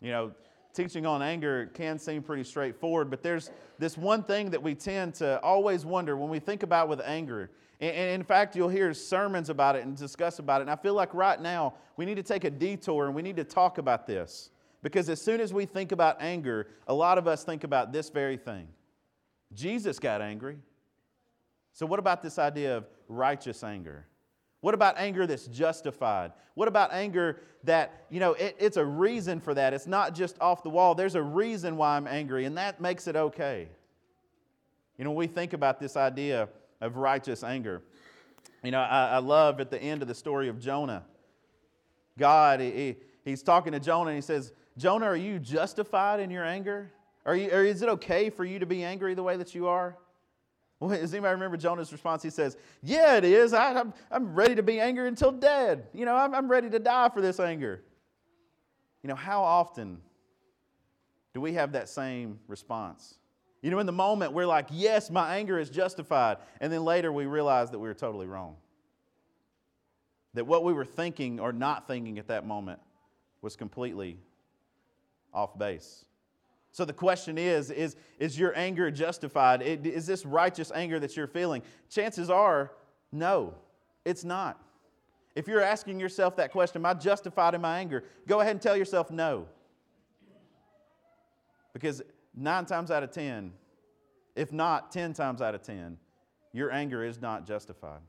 You 0.00 0.10
know, 0.10 0.32
teaching 0.74 1.06
on 1.06 1.22
anger 1.22 1.70
can 1.74 1.98
seem 1.98 2.22
pretty 2.22 2.44
straightforward, 2.44 3.10
but 3.10 3.22
there's 3.22 3.50
this 3.78 3.96
one 3.96 4.22
thing 4.22 4.50
that 4.50 4.62
we 4.62 4.74
tend 4.74 5.14
to 5.16 5.40
always 5.40 5.84
wonder 5.84 6.16
when 6.16 6.30
we 6.30 6.38
think 6.38 6.62
about 6.62 6.88
with 6.88 7.00
anger. 7.00 7.50
And 7.80 8.20
in 8.20 8.22
fact, 8.22 8.54
you'll 8.54 8.68
hear 8.68 8.92
sermons 8.92 9.48
about 9.48 9.74
it 9.74 9.84
and 9.84 9.96
discuss 9.96 10.38
about 10.38 10.60
it. 10.60 10.62
And 10.62 10.70
I 10.70 10.76
feel 10.76 10.94
like 10.94 11.14
right 11.14 11.40
now 11.40 11.74
we 11.96 12.04
need 12.04 12.16
to 12.16 12.22
take 12.22 12.44
a 12.44 12.50
detour 12.50 13.06
and 13.06 13.14
we 13.14 13.22
need 13.22 13.36
to 13.36 13.44
talk 13.44 13.78
about 13.78 14.06
this. 14.06 14.50
Because 14.82 15.08
as 15.08 15.20
soon 15.20 15.40
as 15.40 15.52
we 15.52 15.66
think 15.66 15.92
about 15.92 16.20
anger, 16.20 16.68
a 16.86 16.94
lot 16.94 17.18
of 17.18 17.26
us 17.26 17.44
think 17.44 17.64
about 17.64 17.92
this 17.92 18.08
very 18.08 18.36
thing. 18.36 18.68
Jesus 19.52 19.98
got 19.98 20.22
angry. 20.22 20.58
So, 21.72 21.86
what 21.86 21.98
about 21.98 22.22
this 22.22 22.38
idea 22.38 22.78
of 22.78 22.86
righteous 23.08 23.62
anger? 23.62 24.06
What 24.60 24.74
about 24.74 24.98
anger 24.98 25.26
that's 25.26 25.46
justified? 25.46 26.32
What 26.54 26.68
about 26.68 26.92
anger 26.92 27.40
that, 27.64 28.04
you 28.10 28.20
know, 28.20 28.32
it, 28.34 28.56
it's 28.58 28.76
a 28.76 28.84
reason 28.84 29.40
for 29.40 29.54
that? 29.54 29.72
It's 29.72 29.86
not 29.86 30.14
just 30.14 30.36
off 30.40 30.62
the 30.62 30.70
wall. 30.70 30.94
There's 30.94 31.14
a 31.14 31.22
reason 31.22 31.76
why 31.76 31.96
I'm 31.96 32.06
angry, 32.06 32.44
and 32.44 32.56
that 32.58 32.80
makes 32.80 33.06
it 33.06 33.16
okay. 33.16 33.68
You 34.98 35.04
know, 35.04 35.10
when 35.10 35.18
we 35.18 35.26
think 35.26 35.52
about 35.52 35.80
this 35.80 35.96
idea 35.96 36.48
of 36.80 36.96
righteous 36.96 37.42
anger, 37.42 37.82
You 38.62 38.70
know, 38.70 38.80
I, 38.80 39.12
I 39.12 39.18
love 39.18 39.60
at 39.60 39.70
the 39.70 39.80
end 39.80 40.02
of 40.02 40.08
the 40.08 40.14
story 40.14 40.48
of 40.48 40.58
Jonah, 40.58 41.04
God, 42.18 42.60
he, 42.60 42.96
he's 43.24 43.42
talking 43.42 43.72
to 43.72 43.80
Jonah 43.80 44.10
and 44.10 44.16
he 44.16 44.22
says, 44.22 44.52
Jonah, 44.80 45.04
are 45.04 45.16
you 45.16 45.38
justified 45.38 46.20
in 46.20 46.30
your 46.30 46.42
anger? 46.42 46.90
Are 47.26 47.36
you, 47.36 47.50
or 47.50 47.62
is 47.62 47.82
it 47.82 47.90
okay 47.90 48.30
for 48.30 48.46
you 48.46 48.58
to 48.58 48.64
be 48.64 48.82
angry 48.82 49.12
the 49.12 49.22
way 49.22 49.36
that 49.36 49.54
you 49.54 49.66
are? 49.66 49.98
Well, 50.80 50.88
does 50.88 51.12
anybody 51.12 51.34
remember 51.34 51.58
Jonah's 51.58 51.92
response? 51.92 52.22
He 52.22 52.30
says, 52.30 52.56
Yeah, 52.82 53.16
it 53.16 53.24
is. 53.24 53.52
I, 53.52 53.78
am 53.78 53.92
I'm 54.10 54.34
ready 54.34 54.54
to 54.54 54.62
be 54.62 54.80
angry 54.80 55.06
until 55.06 55.32
dead. 55.32 55.88
You 55.92 56.06
know, 56.06 56.16
I'm, 56.16 56.34
I'm 56.34 56.50
ready 56.50 56.70
to 56.70 56.78
die 56.78 57.10
for 57.10 57.20
this 57.20 57.38
anger. 57.38 57.82
You 59.02 59.08
know, 59.08 59.14
how 59.14 59.42
often 59.42 59.98
do 61.34 61.42
we 61.42 61.52
have 61.52 61.72
that 61.72 61.90
same 61.90 62.38
response? 62.48 63.16
You 63.60 63.70
know, 63.70 63.80
in 63.80 63.86
the 63.86 63.92
moment, 63.92 64.32
we're 64.32 64.46
like, 64.46 64.68
Yes, 64.70 65.10
my 65.10 65.36
anger 65.36 65.58
is 65.58 65.68
justified. 65.68 66.38
And 66.58 66.72
then 66.72 66.84
later 66.86 67.12
we 67.12 67.26
realize 67.26 67.70
that 67.72 67.78
we 67.78 67.86
were 67.86 67.94
totally 67.94 68.26
wrong. 68.26 68.56
That 70.32 70.46
what 70.46 70.64
we 70.64 70.72
were 70.72 70.86
thinking 70.86 71.38
or 71.38 71.52
not 71.52 71.86
thinking 71.86 72.18
at 72.18 72.28
that 72.28 72.46
moment 72.46 72.80
was 73.42 73.56
completely 73.56 74.16
off 75.32 75.58
base. 75.58 76.04
So 76.72 76.84
the 76.84 76.92
question 76.92 77.36
is, 77.36 77.70
is, 77.70 77.96
is 78.18 78.38
your 78.38 78.56
anger 78.56 78.90
justified? 78.90 79.62
Is 79.62 80.06
this 80.06 80.24
righteous 80.24 80.70
anger 80.72 81.00
that 81.00 81.16
you're 81.16 81.26
feeling? 81.26 81.62
Chances 81.88 82.30
are, 82.30 82.72
no, 83.10 83.54
it's 84.04 84.24
not. 84.24 84.62
If 85.34 85.48
you're 85.48 85.62
asking 85.62 85.98
yourself 85.98 86.36
that 86.36 86.52
question, 86.52 86.82
am 86.82 86.86
I 86.86 86.94
justified 86.94 87.54
in 87.54 87.60
my 87.60 87.78
anger? 87.78 88.04
Go 88.26 88.40
ahead 88.40 88.52
and 88.52 88.62
tell 88.62 88.76
yourself 88.76 89.10
no. 89.10 89.46
Because 91.72 92.02
nine 92.34 92.66
times 92.66 92.90
out 92.90 93.02
of 93.02 93.10
ten, 93.10 93.52
if 94.36 94.52
not 94.52 94.92
ten 94.92 95.12
times 95.12 95.42
out 95.42 95.54
of 95.54 95.62
ten, 95.62 95.98
your 96.52 96.70
anger 96.72 97.04
is 97.04 97.20
not 97.20 97.46
justified 97.46 98.00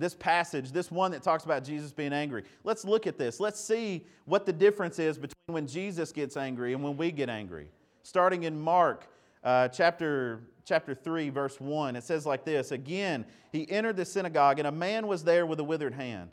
this 0.00 0.14
passage, 0.14 0.72
this 0.72 0.90
one 0.90 1.10
that 1.10 1.22
talks 1.22 1.44
about 1.44 1.62
Jesus 1.62 1.92
being 1.92 2.12
angry. 2.12 2.44
Let's 2.64 2.84
look 2.84 3.06
at 3.06 3.18
this. 3.18 3.38
Let's 3.38 3.60
see 3.60 4.06
what 4.24 4.46
the 4.46 4.52
difference 4.52 4.98
is 4.98 5.16
between 5.16 5.34
when 5.52 5.66
Jesus 5.66 6.12
gets 6.12 6.36
angry 6.36 6.72
and 6.72 6.82
when 6.82 6.96
we 6.96 7.10
get 7.10 7.28
angry. 7.28 7.70
Starting 8.02 8.44
in 8.44 8.58
Mark 8.58 9.06
uh, 9.44 9.68
chapter, 9.68 10.42
chapter 10.64 10.94
3, 10.94 11.30
verse 11.30 11.60
1, 11.60 11.96
it 11.96 12.04
says 12.04 12.26
like 12.26 12.44
this 12.44 12.72
Again, 12.72 13.24
he 13.52 13.70
entered 13.70 13.96
the 13.96 14.04
synagogue, 14.04 14.58
and 14.58 14.68
a 14.68 14.72
man 14.72 15.06
was 15.06 15.24
there 15.24 15.46
with 15.46 15.60
a 15.60 15.64
withered 15.64 15.94
hand. 15.94 16.30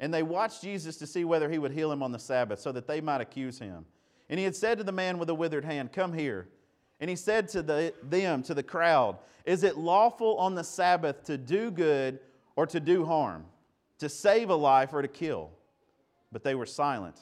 And 0.00 0.14
they 0.14 0.22
watched 0.22 0.62
Jesus 0.62 0.96
to 0.98 1.06
see 1.06 1.24
whether 1.24 1.50
he 1.50 1.58
would 1.58 1.72
heal 1.72 1.90
him 1.90 2.02
on 2.02 2.12
the 2.12 2.18
Sabbath, 2.18 2.60
so 2.60 2.72
that 2.72 2.86
they 2.86 3.00
might 3.00 3.20
accuse 3.20 3.58
him. 3.58 3.84
And 4.28 4.38
he 4.38 4.44
had 4.44 4.54
said 4.54 4.78
to 4.78 4.84
the 4.84 4.92
man 4.92 5.18
with 5.18 5.28
the 5.28 5.34
withered 5.34 5.64
hand, 5.64 5.92
Come 5.92 6.12
here. 6.12 6.48
And 7.00 7.08
he 7.08 7.16
said 7.16 7.48
to 7.50 7.62
the, 7.62 7.94
them, 8.02 8.42
to 8.44 8.54
the 8.54 8.62
crowd, 8.62 9.18
Is 9.44 9.62
it 9.62 9.76
lawful 9.76 10.36
on 10.38 10.54
the 10.54 10.64
Sabbath 10.64 11.24
to 11.24 11.38
do 11.38 11.70
good 11.70 12.20
or 12.58 12.66
to 12.66 12.80
do 12.80 13.04
harm, 13.04 13.44
to 14.00 14.08
save 14.08 14.50
a 14.50 14.54
life 14.54 14.92
or 14.92 15.00
to 15.00 15.06
kill. 15.06 15.52
But 16.32 16.42
they 16.42 16.56
were 16.56 16.66
silent. 16.66 17.20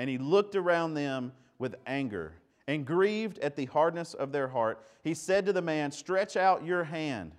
And 0.00 0.08
he 0.08 0.16
looked 0.16 0.56
around 0.56 0.94
them 0.94 1.30
with 1.58 1.74
anger 1.86 2.32
and 2.66 2.86
grieved 2.86 3.38
at 3.40 3.54
the 3.54 3.66
hardness 3.66 4.14
of 4.14 4.32
their 4.32 4.48
heart. 4.48 4.82
He 5.04 5.12
said 5.12 5.44
to 5.44 5.52
the 5.52 5.60
man, 5.60 5.90
Stretch 5.90 6.38
out 6.38 6.64
your 6.64 6.84
hand. 6.84 7.32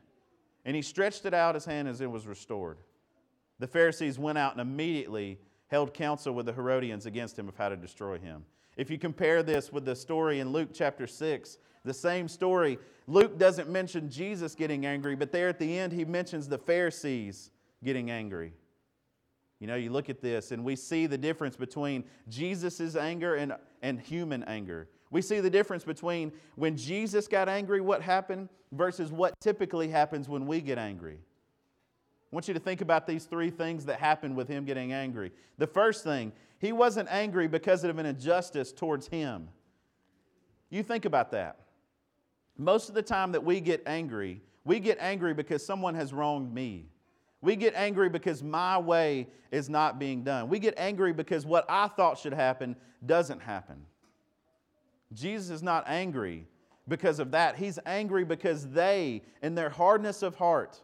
And 0.63 0.75
he 0.75 0.83
stretched 0.83 1.25
it 1.25 1.33
out 1.33 1.55
his 1.55 1.65
hand 1.65 1.87
as 1.87 2.01
it 2.01 2.11
was 2.11 2.27
restored. 2.27 2.77
The 3.57 3.65
Pharisees 3.65 4.19
went 4.19 4.37
out 4.37 4.51
and 4.51 4.61
immediately 4.61 5.39
held 5.69 5.91
counsel 5.95 6.35
with 6.35 6.45
the 6.45 6.53
Herodians 6.53 7.07
against 7.07 7.39
him 7.39 7.49
of 7.49 7.57
how 7.57 7.67
to 7.67 7.75
destroy 7.75 8.19
him. 8.19 8.45
If 8.77 8.91
you 8.91 8.99
compare 8.99 9.41
this 9.41 9.73
with 9.73 9.83
the 9.83 9.95
story 9.95 10.39
in 10.39 10.51
Luke 10.51 10.69
chapter 10.71 11.07
6, 11.07 11.57
the 11.83 11.93
same 11.95 12.27
story. 12.27 12.77
Luke 13.07 13.39
doesn't 13.39 13.71
mention 13.71 14.07
Jesus 14.07 14.53
getting 14.53 14.85
angry, 14.85 15.15
but 15.15 15.31
there 15.31 15.47
at 15.47 15.57
the 15.57 15.79
end, 15.79 15.93
he 15.93 16.05
mentions 16.05 16.47
the 16.47 16.59
Pharisees 16.59 17.49
getting 17.83 18.11
angry. 18.11 18.53
You 19.61 19.67
know, 19.67 19.75
you 19.75 19.91
look 19.91 20.09
at 20.09 20.21
this 20.21 20.51
and 20.51 20.63
we 20.63 20.75
see 20.75 21.05
the 21.05 21.19
difference 21.19 21.55
between 21.55 22.03
Jesus' 22.27 22.95
anger 22.95 23.35
and, 23.35 23.53
and 23.83 24.01
human 24.01 24.43
anger. 24.45 24.89
We 25.11 25.21
see 25.21 25.39
the 25.39 25.51
difference 25.51 25.83
between 25.83 26.31
when 26.55 26.75
Jesus 26.75 27.27
got 27.27 27.47
angry, 27.47 27.79
what 27.79 28.01
happened, 28.01 28.49
versus 28.71 29.11
what 29.11 29.39
typically 29.39 29.87
happens 29.87 30.27
when 30.27 30.47
we 30.47 30.61
get 30.61 30.79
angry. 30.79 31.19
I 31.21 32.35
want 32.35 32.47
you 32.47 32.55
to 32.55 32.59
think 32.59 32.81
about 32.81 33.05
these 33.05 33.25
three 33.25 33.51
things 33.51 33.85
that 33.85 33.99
happened 33.99 34.35
with 34.35 34.47
him 34.47 34.65
getting 34.65 34.93
angry. 34.93 35.31
The 35.59 35.67
first 35.67 36.03
thing, 36.03 36.31
he 36.57 36.71
wasn't 36.71 37.09
angry 37.11 37.47
because 37.47 37.83
of 37.83 37.99
an 37.99 38.07
injustice 38.07 38.71
towards 38.71 39.07
him. 39.09 39.49
You 40.71 40.81
think 40.81 41.05
about 41.05 41.31
that. 41.31 41.59
Most 42.57 42.89
of 42.89 42.95
the 42.95 43.03
time 43.03 43.33
that 43.33 43.43
we 43.43 43.61
get 43.61 43.83
angry, 43.85 44.41
we 44.63 44.79
get 44.79 44.97
angry 44.99 45.35
because 45.35 45.63
someone 45.63 45.93
has 45.93 46.13
wronged 46.13 46.51
me. 46.51 46.90
We 47.41 47.55
get 47.55 47.73
angry 47.75 48.09
because 48.09 48.43
my 48.43 48.77
way 48.77 49.27
is 49.51 49.69
not 49.69 49.99
being 49.99 50.23
done. 50.23 50.47
We 50.47 50.59
get 50.59 50.75
angry 50.77 51.11
because 51.11 51.45
what 51.45 51.65
I 51.67 51.87
thought 51.87 52.19
should 52.19 52.33
happen 52.33 52.75
doesn't 53.05 53.41
happen. 53.41 53.85
Jesus 55.13 55.49
is 55.49 55.63
not 55.63 55.83
angry 55.87 56.47
because 56.87 57.19
of 57.19 57.31
that. 57.31 57.57
He's 57.57 57.79
angry 57.85 58.23
because 58.23 58.69
they, 58.69 59.23
in 59.41 59.55
their 59.55 59.69
hardness 59.69 60.21
of 60.21 60.35
heart, 60.35 60.79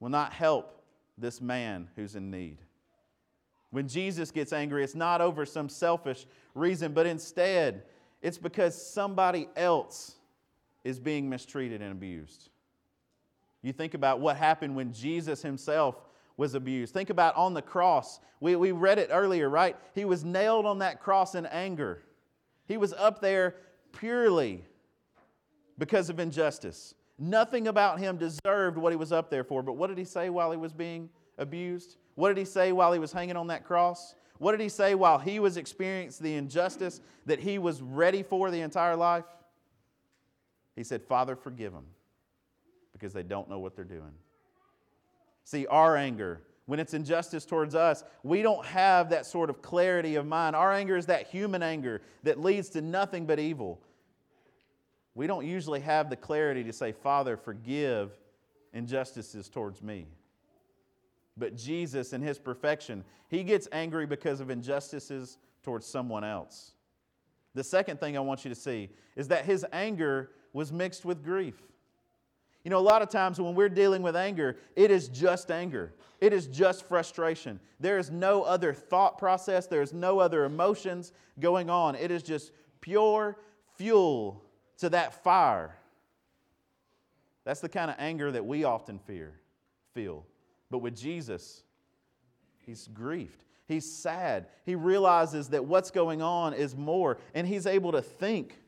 will 0.00 0.10
not 0.10 0.32
help 0.32 0.82
this 1.16 1.40
man 1.40 1.88
who's 1.96 2.16
in 2.16 2.30
need. 2.30 2.58
When 3.70 3.86
Jesus 3.86 4.30
gets 4.30 4.52
angry, 4.52 4.82
it's 4.82 4.94
not 4.94 5.20
over 5.20 5.44
some 5.44 5.68
selfish 5.68 6.26
reason, 6.54 6.92
but 6.92 7.06
instead, 7.06 7.82
it's 8.22 8.38
because 8.38 8.74
somebody 8.80 9.48
else 9.56 10.16
is 10.84 10.98
being 10.98 11.28
mistreated 11.28 11.82
and 11.82 11.92
abused. 11.92 12.48
You 13.62 13.72
think 13.72 13.94
about 13.94 14.20
what 14.20 14.36
happened 14.36 14.76
when 14.76 14.92
Jesus 14.92 15.42
himself 15.42 15.96
was 16.36 16.54
abused. 16.54 16.94
Think 16.94 17.10
about 17.10 17.34
on 17.36 17.54
the 17.54 17.62
cross. 17.62 18.20
We, 18.40 18.54
we 18.56 18.70
read 18.70 18.98
it 18.98 19.10
earlier, 19.12 19.48
right? 19.50 19.76
He 19.94 20.04
was 20.04 20.24
nailed 20.24 20.66
on 20.66 20.78
that 20.78 21.00
cross 21.00 21.34
in 21.34 21.46
anger. 21.46 22.04
He 22.66 22.76
was 22.76 22.92
up 22.92 23.20
there 23.20 23.56
purely 23.92 24.64
because 25.76 26.08
of 26.08 26.20
injustice. 26.20 26.94
Nothing 27.18 27.66
about 27.66 27.98
him 27.98 28.16
deserved 28.16 28.78
what 28.78 28.92
he 28.92 28.96
was 28.96 29.10
up 29.10 29.30
there 29.30 29.42
for. 29.42 29.62
But 29.62 29.72
what 29.72 29.88
did 29.88 29.98
he 29.98 30.04
say 30.04 30.30
while 30.30 30.52
he 30.52 30.56
was 30.56 30.72
being 30.72 31.10
abused? 31.36 31.96
What 32.14 32.28
did 32.28 32.36
he 32.36 32.44
say 32.44 32.70
while 32.70 32.92
he 32.92 33.00
was 33.00 33.12
hanging 33.12 33.36
on 33.36 33.48
that 33.48 33.64
cross? 33.64 34.14
What 34.38 34.52
did 34.52 34.60
he 34.60 34.68
say 34.68 34.94
while 34.94 35.18
he 35.18 35.40
was 35.40 35.56
experiencing 35.56 36.22
the 36.22 36.34
injustice 36.36 37.00
that 37.26 37.40
he 37.40 37.58
was 37.58 37.82
ready 37.82 38.22
for 38.22 38.52
the 38.52 38.60
entire 38.60 38.94
life? 38.94 39.24
He 40.76 40.84
said, 40.84 41.02
Father, 41.02 41.34
forgive 41.34 41.72
them 41.72 41.86
because 42.98 43.12
they 43.12 43.22
don't 43.22 43.48
know 43.48 43.58
what 43.58 43.76
they're 43.76 43.84
doing. 43.84 44.12
See, 45.44 45.66
our 45.66 45.96
anger, 45.96 46.42
when 46.66 46.80
it's 46.80 46.94
injustice 46.94 47.44
towards 47.44 47.74
us, 47.74 48.04
we 48.22 48.42
don't 48.42 48.64
have 48.66 49.10
that 49.10 49.24
sort 49.24 49.48
of 49.48 49.62
clarity 49.62 50.16
of 50.16 50.26
mind. 50.26 50.54
Our 50.54 50.72
anger 50.72 50.96
is 50.96 51.06
that 51.06 51.28
human 51.28 51.62
anger 51.62 52.02
that 52.24 52.40
leads 52.40 52.68
to 52.70 52.82
nothing 52.82 53.24
but 53.26 53.38
evil. 53.38 53.80
We 55.14 55.26
don't 55.26 55.46
usually 55.46 55.80
have 55.80 56.10
the 56.10 56.16
clarity 56.16 56.62
to 56.64 56.72
say, 56.72 56.92
Father, 56.92 57.36
forgive 57.36 58.12
injustices 58.72 59.48
towards 59.48 59.82
me. 59.82 60.06
But 61.36 61.56
Jesus, 61.56 62.12
in 62.12 62.20
his 62.20 62.38
perfection, 62.38 63.04
he 63.28 63.44
gets 63.44 63.68
angry 63.72 64.06
because 64.06 64.40
of 64.40 64.50
injustices 64.50 65.38
towards 65.62 65.86
someone 65.86 66.24
else. 66.24 66.72
The 67.54 67.64
second 67.64 68.00
thing 68.00 68.16
I 68.16 68.20
want 68.20 68.44
you 68.44 68.48
to 68.50 68.54
see 68.54 68.90
is 69.16 69.28
that 69.28 69.44
his 69.44 69.64
anger 69.72 70.30
was 70.52 70.72
mixed 70.72 71.04
with 71.04 71.24
grief. 71.24 71.60
You 72.68 72.70
know, 72.70 72.80
a 72.80 72.80
lot 72.80 73.00
of 73.00 73.08
times 73.08 73.40
when 73.40 73.54
we're 73.54 73.70
dealing 73.70 74.02
with 74.02 74.14
anger, 74.14 74.58
it 74.76 74.90
is 74.90 75.08
just 75.08 75.50
anger. 75.50 75.94
It 76.20 76.34
is 76.34 76.46
just 76.46 76.86
frustration. 76.86 77.60
There 77.80 77.96
is 77.96 78.10
no 78.10 78.42
other 78.42 78.74
thought 78.74 79.16
process, 79.16 79.66
there 79.66 79.80
is 79.80 79.94
no 79.94 80.18
other 80.18 80.44
emotions 80.44 81.14
going 81.40 81.70
on. 81.70 81.94
It 81.94 82.10
is 82.10 82.22
just 82.22 82.52
pure 82.82 83.38
fuel 83.78 84.44
to 84.80 84.90
that 84.90 85.24
fire. 85.24 85.78
That's 87.46 87.60
the 87.60 87.70
kind 87.70 87.90
of 87.90 87.96
anger 87.98 88.30
that 88.32 88.44
we 88.44 88.64
often 88.64 88.98
fear, 88.98 89.32
feel. 89.94 90.26
But 90.70 90.80
with 90.80 90.94
Jesus, 90.94 91.62
he's 92.66 92.86
grieved. 92.92 93.44
He's 93.66 93.90
sad. 93.90 94.48
He 94.66 94.74
realizes 94.74 95.48
that 95.48 95.64
what's 95.64 95.90
going 95.90 96.20
on 96.20 96.52
is 96.52 96.76
more, 96.76 97.16
and 97.32 97.46
he's 97.46 97.66
able 97.66 97.92
to 97.92 98.02
think 98.02 98.58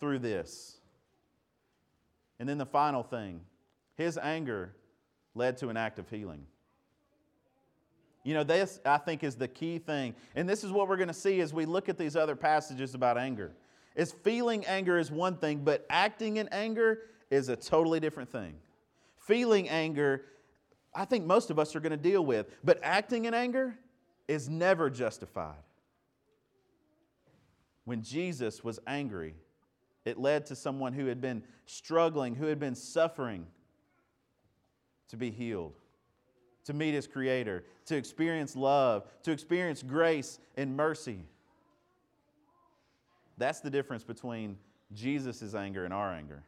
through 0.00 0.20
this. 0.20 0.78
And 2.42 2.48
then 2.48 2.58
the 2.58 2.66
final 2.66 3.04
thing 3.04 3.40
his 3.94 4.18
anger 4.18 4.74
led 5.36 5.58
to 5.58 5.68
an 5.68 5.76
act 5.76 6.00
of 6.00 6.10
healing. 6.10 6.44
You 8.24 8.34
know, 8.34 8.42
this, 8.42 8.80
I 8.84 8.98
think, 8.98 9.22
is 9.22 9.36
the 9.36 9.46
key 9.46 9.78
thing. 9.78 10.16
And 10.34 10.48
this 10.48 10.64
is 10.64 10.72
what 10.72 10.88
we're 10.88 10.96
going 10.96 11.06
to 11.06 11.14
see 11.14 11.40
as 11.40 11.54
we 11.54 11.66
look 11.66 11.88
at 11.88 11.96
these 11.96 12.16
other 12.16 12.34
passages 12.34 12.96
about 12.96 13.16
anger. 13.16 13.52
Is 13.94 14.10
feeling 14.10 14.66
anger 14.66 14.98
is 14.98 15.08
one 15.08 15.36
thing, 15.36 15.60
but 15.62 15.86
acting 15.88 16.38
in 16.38 16.48
anger 16.48 17.02
is 17.30 17.48
a 17.48 17.54
totally 17.54 18.00
different 18.00 18.32
thing. 18.32 18.56
Feeling 19.20 19.68
anger, 19.68 20.24
I 20.92 21.04
think 21.04 21.24
most 21.24 21.48
of 21.50 21.60
us 21.60 21.76
are 21.76 21.80
going 21.80 21.92
to 21.92 21.96
deal 21.96 22.26
with, 22.26 22.48
but 22.64 22.80
acting 22.82 23.26
in 23.26 23.34
anger 23.34 23.78
is 24.26 24.48
never 24.48 24.90
justified. 24.90 25.62
When 27.84 28.02
Jesus 28.02 28.64
was 28.64 28.80
angry, 28.84 29.36
it 30.04 30.18
led 30.18 30.46
to 30.46 30.56
someone 30.56 30.92
who 30.92 31.06
had 31.06 31.20
been 31.20 31.42
struggling, 31.66 32.34
who 32.34 32.46
had 32.46 32.58
been 32.58 32.74
suffering, 32.74 33.46
to 35.08 35.16
be 35.16 35.30
healed, 35.30 35.74
to 36.64 36.72
meet 36.72 36.94
his 36.94 37.06
Creator, 37.06 37.64
to 37.86 37.96
experience 37.96 38.56
love, 38.56 39.06
to 39.22 39.30
experience 39.30 39.82
grace 39.82 40.38
and 40.56 40.76
mercy. 40.76 41.20
That's 43.36 43.60
the 43.60 43.70
difference 43.70 44.04
between 44.04 44.56
Jesus' 44.94 45.54
anger 45.54 45.84
and 45.84 45.92
our 45.92 46.12
anger. 46.12 46.42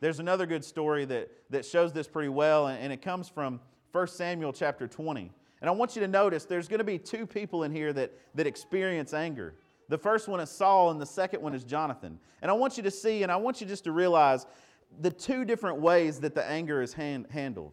There's 0.00 0.18
another 0.18 0.46
good 0.46 0.64
story 0.64 1.04
that, 1.06 1.30
that 1.50 1.64
shows 1.64 1.92
this 1.92 2.08
pretty 2.08 2.30
well, 2.30 2.68
and 2.68 2.92
it 2.92 3.02
comes 3.02 3.28
from 3.28 3.60
1 3.92 4.06
Samuel 4.08 4.52
chapter 4.52 4.88
20. 4.88 5.30
And 5.60 5.68
I 5.68 5.72
want 5.72 5.94
you 5.94 6.00
to 6.00 6.08
notice 6.08 6.44
there's 6.44 6.68
going 6.68 6.78
to 6.78 6.84
be 6.84 6.98
two 6.98 7.26
people 7.26 7.64
in 7.64 7.72
here 7.72 7.92
that, 7.92 8.12
that 8.34 8.46
experience 8.46 9.12
anger. 9.12 9.54
The 9.90 9.98
first 9.98 10.28
one 10.28 10.38
is 10.38 10.48
Saul, 10.48 10.92
and 10.92 11.00
the 11.00 11.06
second 11.06 11.42
one 11.42 11.52
is 11.52 11.64
Jonathan. 11.64 12.20
And 12.42 12.50
I 12.50 12.54
want 12.54 12.76
you 12.76 12.82
to 12.84 12.92
see, 12.92 13.24
and 13.24 13.32
I 13.32 13.36
want 13.36 13.60
you 13.60 13.66
just 13.66 13.82
to 13.84 13.92
realize 13.92 14.46
the 15.00 15.10
two 15.10 15.44
different 15.44 15.80
ways 15.80 16.20
that 16.20 16.32
the 16.32 16.48
anger 16.48 16.80
is 16.80 16.92
hand, 16.92 17.26
handled. 17.28 17.72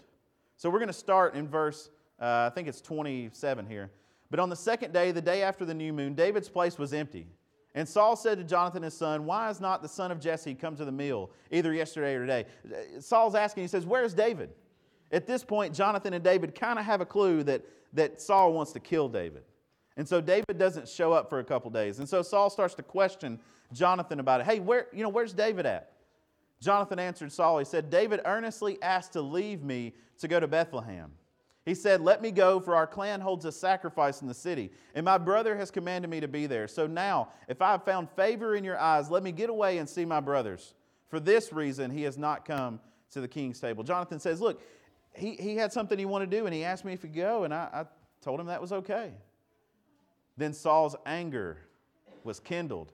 So 0.57 0.67
we're 0.71 0.79
going 0.79 0.87
to 0.87 0.93
start 0.93 1.35
in 1.35 1.47
verse, 1.47 1.91
uh, 2.19 2.49
I 2.51 2.55
think 2.55 2.67
it's 2.67 2.81
27 2.81 3.67
here. 3.67 3.91
But 4.31 4.39
on 4.39 4.49
the 4.49 4.55
second 4.55 4.93
day, 4.93 5.11
the 5.11 5.21
day 5.21 5.43
after 5.43 5.63
the 5.63 5.75
new 5.75 5.93
moon, 5.93 6.15
David's 6.15 6.49
place 6.49 6.79
was 6.79 6.91
empty. 6.91 7.27
And 7.75 7.87
Saul 7.87 8.15
said 8.15 8.39
to 8.39 8.43
Jonathan 8.43 8.81
his 8.81 8.95
son, 8.95 9.25
Why 9.25 9.45
has 9.45 9.61
not 9.61 9.83
the 9.83 9.87
son 9.87 10.11
of 10.11 10.19
Jesse 10.19 10.55
come 10.55 10.75
to 10.75 10.85
the 10.85 10.91
meal, 10.91 11.29
either 11.51 11.71
yesterday 11.71 12.15
or 12.15 12.21
today? 12.21 12.45
Saul's 12.99 13.35
asking, 13.35 13.63
he 13.63 13.67
says, 13.67 13.85
Where's 13.85 14.15
David? 14.15 14.49
At 15.11 15.27
this 15.27 15.43
point, 15.43 15.75
Jonathan 15.75 16.15
and 16.15 16.23
David 16.23 16.55
kind 16.55 16.79
of 16.79 16.85
have 16.85 16.99
a 16.99 17.05
clue 17.05 17.43
that, 17.43 17.61
that 17.93 18.19
Saul 18.19 18.53
wants 18.53 18.71
to 18.71 18.79
kill 18.79 19.07
David. 19.07 19.43
And 19.97 20.07
so 20.07 20.21
David 20.21 20.57
doesn't 20.57 20.87
show 20.87 21.11
up 21.11 21.29
for 21.29 21.39
a 21.39 21.43
couple 21.43 21.71
days. 21.71 21.99
And 21.99 22.07
so 22.07 22.21
Saul 22.21 22.49
starts 22.49 22.75
to 22.75 22.83
question 22.83 23.39
Jonathan 23.73 24.19
about 24.19 24.41
it. 24.41 24.45
Hey, 24.45 24.59
where, 24.59 24.87
you 24.93 25.03
know, 25.03 25.09
where's 25.09 25.33
David 25.33 25.65
at? 25.65 25.91
Jonathan 26.61 26.99
answered 26.99 27.31
Saul, 27.31 27.59
he 27.59 27.65
said, 27.65 27.89
David 27.89 28.21
earnestly 28.25 28.81
asked 28.81 29.13
to 29.13 29.21
leave 29.21 29.63
me 29.63 29.93
to 30.19 30.27
go 30.27 30.39
to 30.39 30.47
Bethlehem. 30.47 31.11
He 31.65 31.75
said, 31.75 32.01
Let 32.01 32.21
me 32.21 32.31
go, 32.31 32.59
for 32.61 32.75
our 32.75 32.87
clan 32.87 33.19
holds 33.19 33.43
a 33.43 33.51
sacrifice 33.51 34.21
in 34.21 34.27
the 34.27 34.33
city, 34.33 34.71
and 34.95 35.03
my 35.03 35.17
brother 35.17 35.55
has 35.57 35.69
commanded 35.69 36.09
me 36.09 36.21
to 36.21 36.27
be 36.27 36.47
there. 36.47 36.67
So 36.67 36.87
now, 36.87 37.27
if 37.49 37.61
I 37.61 37.71
have 37.71 37.83
found 37.83 38.09
favor 38.11 38.55
in 38.55 38.63
your 38.63 38.77
eyes, 38.77 39.11
let 39.11 39.21
me 39.21 39.33
get 39.33 39.49
away 39.49 39.77
and 39.77 39.87
see 39.87 40.05
my 40.05 40.21
brothers. 40.21 40.73
For 41.09 41.19
this 41.19 41.51
reason, 41.51 41.91
he 41.91 42.03
has 42.03 42.17
not 42.17 42.45
come 42.45 42.79
to 43.11 43.19
the 43.19 43.27
king's 43.27 43.59
table. 43.59 43.83
Jonathan 43.83 44.17
says, 44.17 44.39
Look, 44.39 44.61
he, 45.13 45.33
he 45.35 45.57
had 45.57 45.73
something 45.73 45.99
he 45.99 46.05
wanted 46.05 46.31
to 46.31 46.37
do, 46.37 46.45
and 46.45 46.55
he 46.55 46.63
asked 46.63 46.85
me 46.85 46.93
if 46.93 47.01
he'd 47.01 47.13
go, 47.13 47.43
and 47.43 47.53
I, 47.53 47.67
I 47.73 47.85
told 48.21 48.39
him 48.39 48.47
that 48.47 48.61
was 48.61 48.71
okay. 48.71 49.11
Then 50.37 50.53
Saul's 50.53 50.95
anger 51.05 51.57
was 52.23 52.39
kindled 52.39 52.91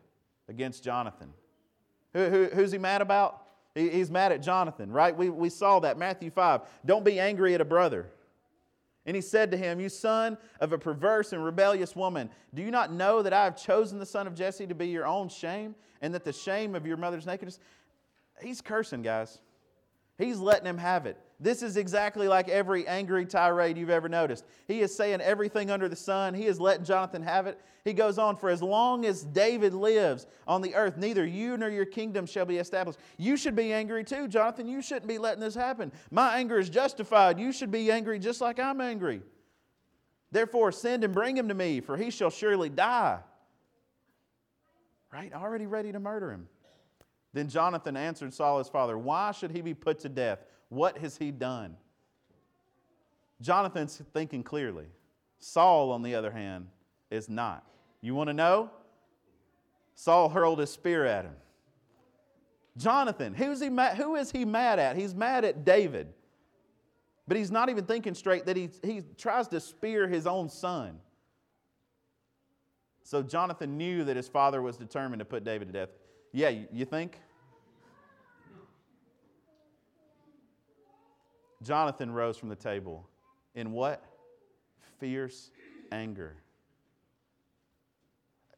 against 0.48 0.84
Jonathan. 0.84 1.34
Who, 2.14 2.30
who, 2.30 2.46
who's 2.46 2.72
he 2.72 2.78
mad 2.78 3.02
about? 3.02 3.42
He, 3.76 3.90
he's 3.90 4.12
mad 4.12 4.32
at 4.32 4.42
Jonathan, 4.42 4.92
right? 4.92 5.16
We, 5.16 5.30
we 5.30 5.50
saw 5.50 5.80
that, 5.82 5.98
Matthew 5.98 6.30
5. 6.30 6.62
Don't 6.86 7.04
be 7.04 7.20
angry 7.20 7.54
at 7.54 7.62
a 7.62 7.66
brother. 7.66 8.08
And 9.06 9.16
he 9.16 9.22
said 9.22 9.52
to 9.52 9.58
him, 9.58 9.80
You 9.80 9.90
son 9.90 10.38
of 10.62 10.72
a 10.72 10.78
perverse 10.78 11.34
and 11.34 11.44
rebellious 11.44 11.96
woman, 11.96 12.30
do 12.54 12.62
you 12.62 12.72
not 12.72 12.94
know 12.94 13.22
that 13.22 13.34
I 13.34 13.44
have 13.44 13.62
chosen 13.62 14.00
the 14.00 14.06
son 14.06 14.28
of 14.28 14.36
Jesse 14.36 14.68
to 14.68 14.76
be 14.76 14.88
your 14.88 15.06
own 15.06 15.28
shame 15.28 15.76
and 16.02 16.14
that 16.14 16.24
the 16.24 16.34
shame 16.34 16.76
of 16.76 16.86
your 16.86 16.98
mother's 16.98 17.26
nakedness? 17.26 17.60
He's 18.42 18.62
cursing, 18.62 19.02
guys. 19.02 19.40
He's 20.18 20.40
letting 20.40 20.68
him 20.68 20.78
have 20.78 21.06
it. 21.06 21.18
This 21.40 21.62
is 21.62 21.78
exactly 21.78 22.28
like 22.28 22.48
every 22.48 22.88
angry 22.88 23.26
tirade 23.26 23.78
you've 23.78 23.90
ever 23.90 24.08
noticed. 24.08 24.46
He 24.68 24.82
is 24.82 24.96
saying 24.96 25.20
everything 25.20 25.72
under 25.72 25.90
the 25.90 25.96
sun. 25.96 26.34
He 26.34 26.46
is 26.46 26.60
letting 26.60 26.86
Jonathan 26.86 27.22
have 27.24 27.48
it. 27.48 27.60
He 27.84 27.94
goes 27.94 28.18
on, 28.18 28.36
For 28.36 28.50
as 28.50 28.62
long 28.62 29.06
as 29.06 29.24
David 29.24 29.74
lives 29.74 30.26
on 30.48 30.62
the 30.62 30.76
earth, 30.76 30.98
neither 30.98 31.26
you 31.26 31.58
nor 31.58 31.70
your 31.70 31.86
kingdom 31.86 32.26
shall 32.26 32.46
be 32.46 32.58
established. 32.58 33.00
You 33.18 33.36
should 33.36 33.56
be 33.56 33.74
angry 33.74 34.04
too, 34.04 34.28
Jonathan. 34.28 34.68
You 34.68 34.82
shouldn't 34.82 35.08
be 35.08 35.18
letting 35.18 35.42
this 35.42 35.56
happen. 35.56 35.92
My 36.12 36.38
anger 36.38 36.60
is 36.60 36.70
justified. 36.70 37.40
You 37.40 37.52
should 37.52 37.72
be 37.72 37.92
angry 37.92 38.20
just 38.20 38.40
like 38.40 38.60
I'm 38.60 38.80
angry. 38.80 39.22
Therefore, 40.32 40.72
send 40.72 41.04
and 41.04 41.14
bring 41.14 41.36
him 41.36 41.50
to 41.50 41.54
me, 41.54 41.82
for 41.82 41.98
he 41.98 42.10
shall 42.10 42.30
surely 42.30 42.70
die. 42.70 43.20
Right? 45.12 45.32
Already 45.34 45.68
ready 45.68 45.92
to 45.92 46.00
murder 46.00 46.32
him. 46.32 46.48
Then 47.34 47.50
Jonathan 47.50 47.98
answered 47.98 48.34
Saul 48.34 48.60
his 48.60 48.70
father, 48.70 48.98
Why 48.98 49.32
should 49.32 49.52
he 49.52 49.62
be 49.62 49.74
put 49.74 50.00
to 50.00 50.10
death? 50.10 50.40
What 50.74 50.98
has 50.98 51.18
he 51.18 51.30
done? 51.30 51.78
Jonathan's 53.42 54.02
thinking 54.14 54.44
clearly. 54.44 54.86
Saul, 55.38 55.92
on 55.92 56.02
the 56.02 56.16
other 56.16 56.32
hand, 56.32 56.68
is 57.12 57.30
not. 57.30 57.64
You 58.02 58.16
want 58.16 58.30
to 58.30 58.34
know? 58.34 58.72
Saul 59.96 60.30
hurled 60.30 60.60
his 60.60 60.72
spear 60.72 61.06
at 61.06 61.26
him. 61.26 61.36
Jonathan, 62.76 63.36
who's 63.36 63.62
he 63.62 63.70
mad, 63.70 63.98
who 63.98 64.16
is 64.16 64.32
he 64.32 64.46
mad 64.46 64.80
at? 64.80 64.96
He's 64.96 65.14
mad 65.14 65.46
at 65.46 65.64
David. 65.64 66.12
But 67.28 67.38
he's 67.38 67.52
not 67.52 67.70
even 67.70 67.86
thinking 67.86 68.16
straight 68.16 68.48
that 68.48 68.58
he, 68.58 68.70
he 68.82 69.04
tries 69.18 69.48
to 69.50 69.60
spear 69.60 70.08
his 70.08 70.26
own 70.26 70.50
son. 70.50 70.98
So 73.04 73.22
Jonathan 73.22 73.78
knew 73.78 74.04
that 74.06 74.16
his 74.16 74.28
father 74.28 74.62
was 74.62 74.78
determined 74.78 75.20
to 75.20 75.26
put 75.26 75.44
David 75.44 75.68
to 75.68 75.74
death. 75.74 75.90
Yeah, 76.32 76.50
you 76.50 76.86
think? 76.86 77.20
Jonathan 81.64 82.12
rose 82.12 82.38
from 82.38 82.50
the 82.50 82.56
table 82.56 83.08
in 83.56 83.72
what? 83.72 84.04
Fierce 85.00 85.52
anger. 85.92 86.36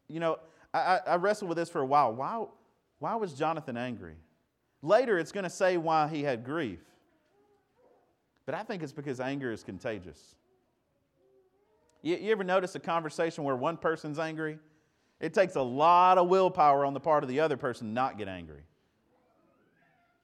You 0.07 0.19
know, 0.19 0.39
I, 0.73 0.99
I 1.07 1.15
wrestled 1.15 1.49
with 1.49 1.57
this 1.57 1.69
for 1.69 1.81
a 1.81 1.85
while. 1.85 2.13
Why, 2.13 2.45
why 2.99 3.15
was 3.15 3.33
Jonathan 3.33 3.77
angry? 3.77 4.15
Later, 4.81 5.17
it's 5.17 5.31
going 5.31 5.45
to 5.45 5.49
say 5.49 5.77
why 5.77 6.07
he 6.07 6.23
had 6.23 6.43
grief. 6.43 6.79
But 8.45 8.55
I 8.55 8.63
think 8.63 8.83
it's 8.83 8.91
because 8.91 9.19
anger 9.19 9.51
is 9.51 9.63
contagious. 9.63 10.35
You, 12.03 12.17
you 12.17 12.31
ever 12.31 12.43
notice 12.43 12.75
a 12.75 12.79
conversation 12.79 13.43
where 13.43 13.55
one 13.55 13.77
person's 13.77 14.19
angry? 14.19 14.59
It 15.19 15.33
takes 15.33 15.55
a 15.55 15.61
lot 15.61 16.17
of 16.17 16.27
willpower 16.27 16.85
on 16.85 16.93
the 16.93 16.99
part 16.99 17.23
of 17.23 17.29
the 17.29 17.39
other 17.39 17.57
person 17.57 17.93
not 17.93 18.17
get 18.17 18.27
angry. 18.27 18.61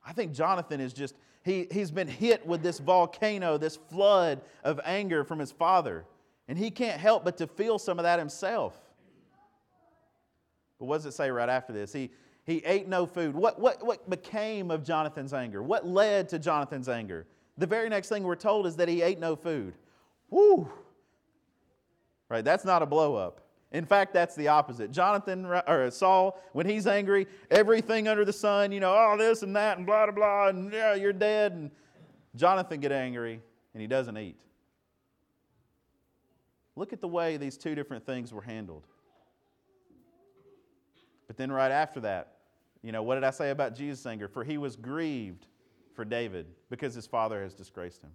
I 0.06 0.14
think 0.14 0.34
Jonathan 0.34 0.80
is 0.80 0.94
just, 0.94 1.16
he, 1.44 1.68
he's 1.72 1.92
been 1.92 2.08
hit 2.08 2.46
with 2.46 2.62
this 2.62 2.80
volcano, 2.80 3.58
this 3.58 3.76
flood 3.76 4.42
of 4.64 4.80
anger 4.86 5.24
from 5.24 5.40
his 5.40 5.52
father. 5.52 6.06
And 6.48 6.58
he 6.58 6.70
can't 6.70 7.00
help 7.00 7.24
but 7.24 7.38
to 7.38 7.48
feel 7.48 7.80
some 7.80 7.98
of 8.00 8.04
that 8.04 8.20
himself. 8.20 8.78
But 10.80 10.86
what 10.86 10.98
does 10.98 11.06
it 11.06 11.14
say 11.14 11.32
right 11.32 11.50
after 11.50 11.74
this? 11.74 11.94
He, 11.94 12.12
he 12.44 12.58
ate 12.66 12.88
no 12.88 13.06
food. 13.06 13.36
What, 13.36 13.60
what, 13.60 13.86
what 13.86 14.10
became 14.10 14.72
of 14.72 14.84
Jonathan's 14.84 15.34
anger? 15.34 15.64
What 15.64 15.88
led 15.88 16.30
to 16.30 16.40
Jonathan's 16.40 16.90
anger? 16.90 17.26
The 17.58 17.68
very 17.68 17.90
next 17.90 18.10
thing 18.10 18.24
we're 18.24 18.36
told 18.36 18.66
is 18.66 18.76
that 18.78 18.88
he 18.88 19.02
ate 19.02 19.20
no 19.20 19.36
food. 19.36 19.74
Woo! 20.30 20.70
Right, 22.30 22.44
that's 22.44 22.66
not 22.66 22.82
a 22.82 22.86
blow 22.86 23.16
up. 23.16 23.42
In 23.72 23.86
fact, 23.86 24.14
that's 24.14 24.36
the 24.36 24.50
opposite. 24.50 24.92
Jonathan 24.92 25.46
or 25.46 25.90
Saul, 25.92 26.42
when 26.52 26.66
he's 26.66 26.88
angry, 26.88 27.28
everything 27.50 28.08
under 28.08 28.26
the 28.26 28.34
sun, 28.34 28.72
you 28.72 28.82
know, 28.82 28.92
all 28.92 29.18
this 29.18 29.44
and 29.44 29.56
that 29.56 29.78
and 29.78 29.86
blah 29.86 30.06
blah 30.06 30.14
blah, 30.14 30.48
and 30.50 30.72
yeah, 30.74 30.94
you're 30.94 31.14
dead. 31.14 31.54
And 31.54 31.72
Jonathan 32.36 32.80
get 32.80 32.92
angry 32.92 33.40
and 33.74 33.82
he 33.82 33.88
doesn't 33.88 34.18
eat. 34.18 34.42
Look 36.76 36.94
at 36.94 37.02
the 37.02 37.08
way 37.08 37.38
these 37.38 37.58
two 37.58 37.76
different 37.76 38.06
things 38.06 38.34
were 38.34 38.42
handled. 38.42 38.88
But 41.28 41.38
then 41.38 41.52
right 41.52 41.72
after 41.72 42.02
that, 42.02 42.36
you 42.82 42.92
know, 42.92 43.04
what 43.04 43.16
did 43.16 43.24
I 43.24 43.30
say 43.30 43.52
about 43.52 43.76
Jesus' 43.76 44.06
anger? 44.06 44.28
For 44.28 44.44
he 44.44 44.58
was 44.58 44.76
grieved 44.76 45.46
for 45.94 46.04
David 46.04 46.48
because 46.70 46.94
his 46.94 47.08
father 47.08 47.42
has 47.42 47.54
disgraced 47.54 48.02
him. 48.02 48.12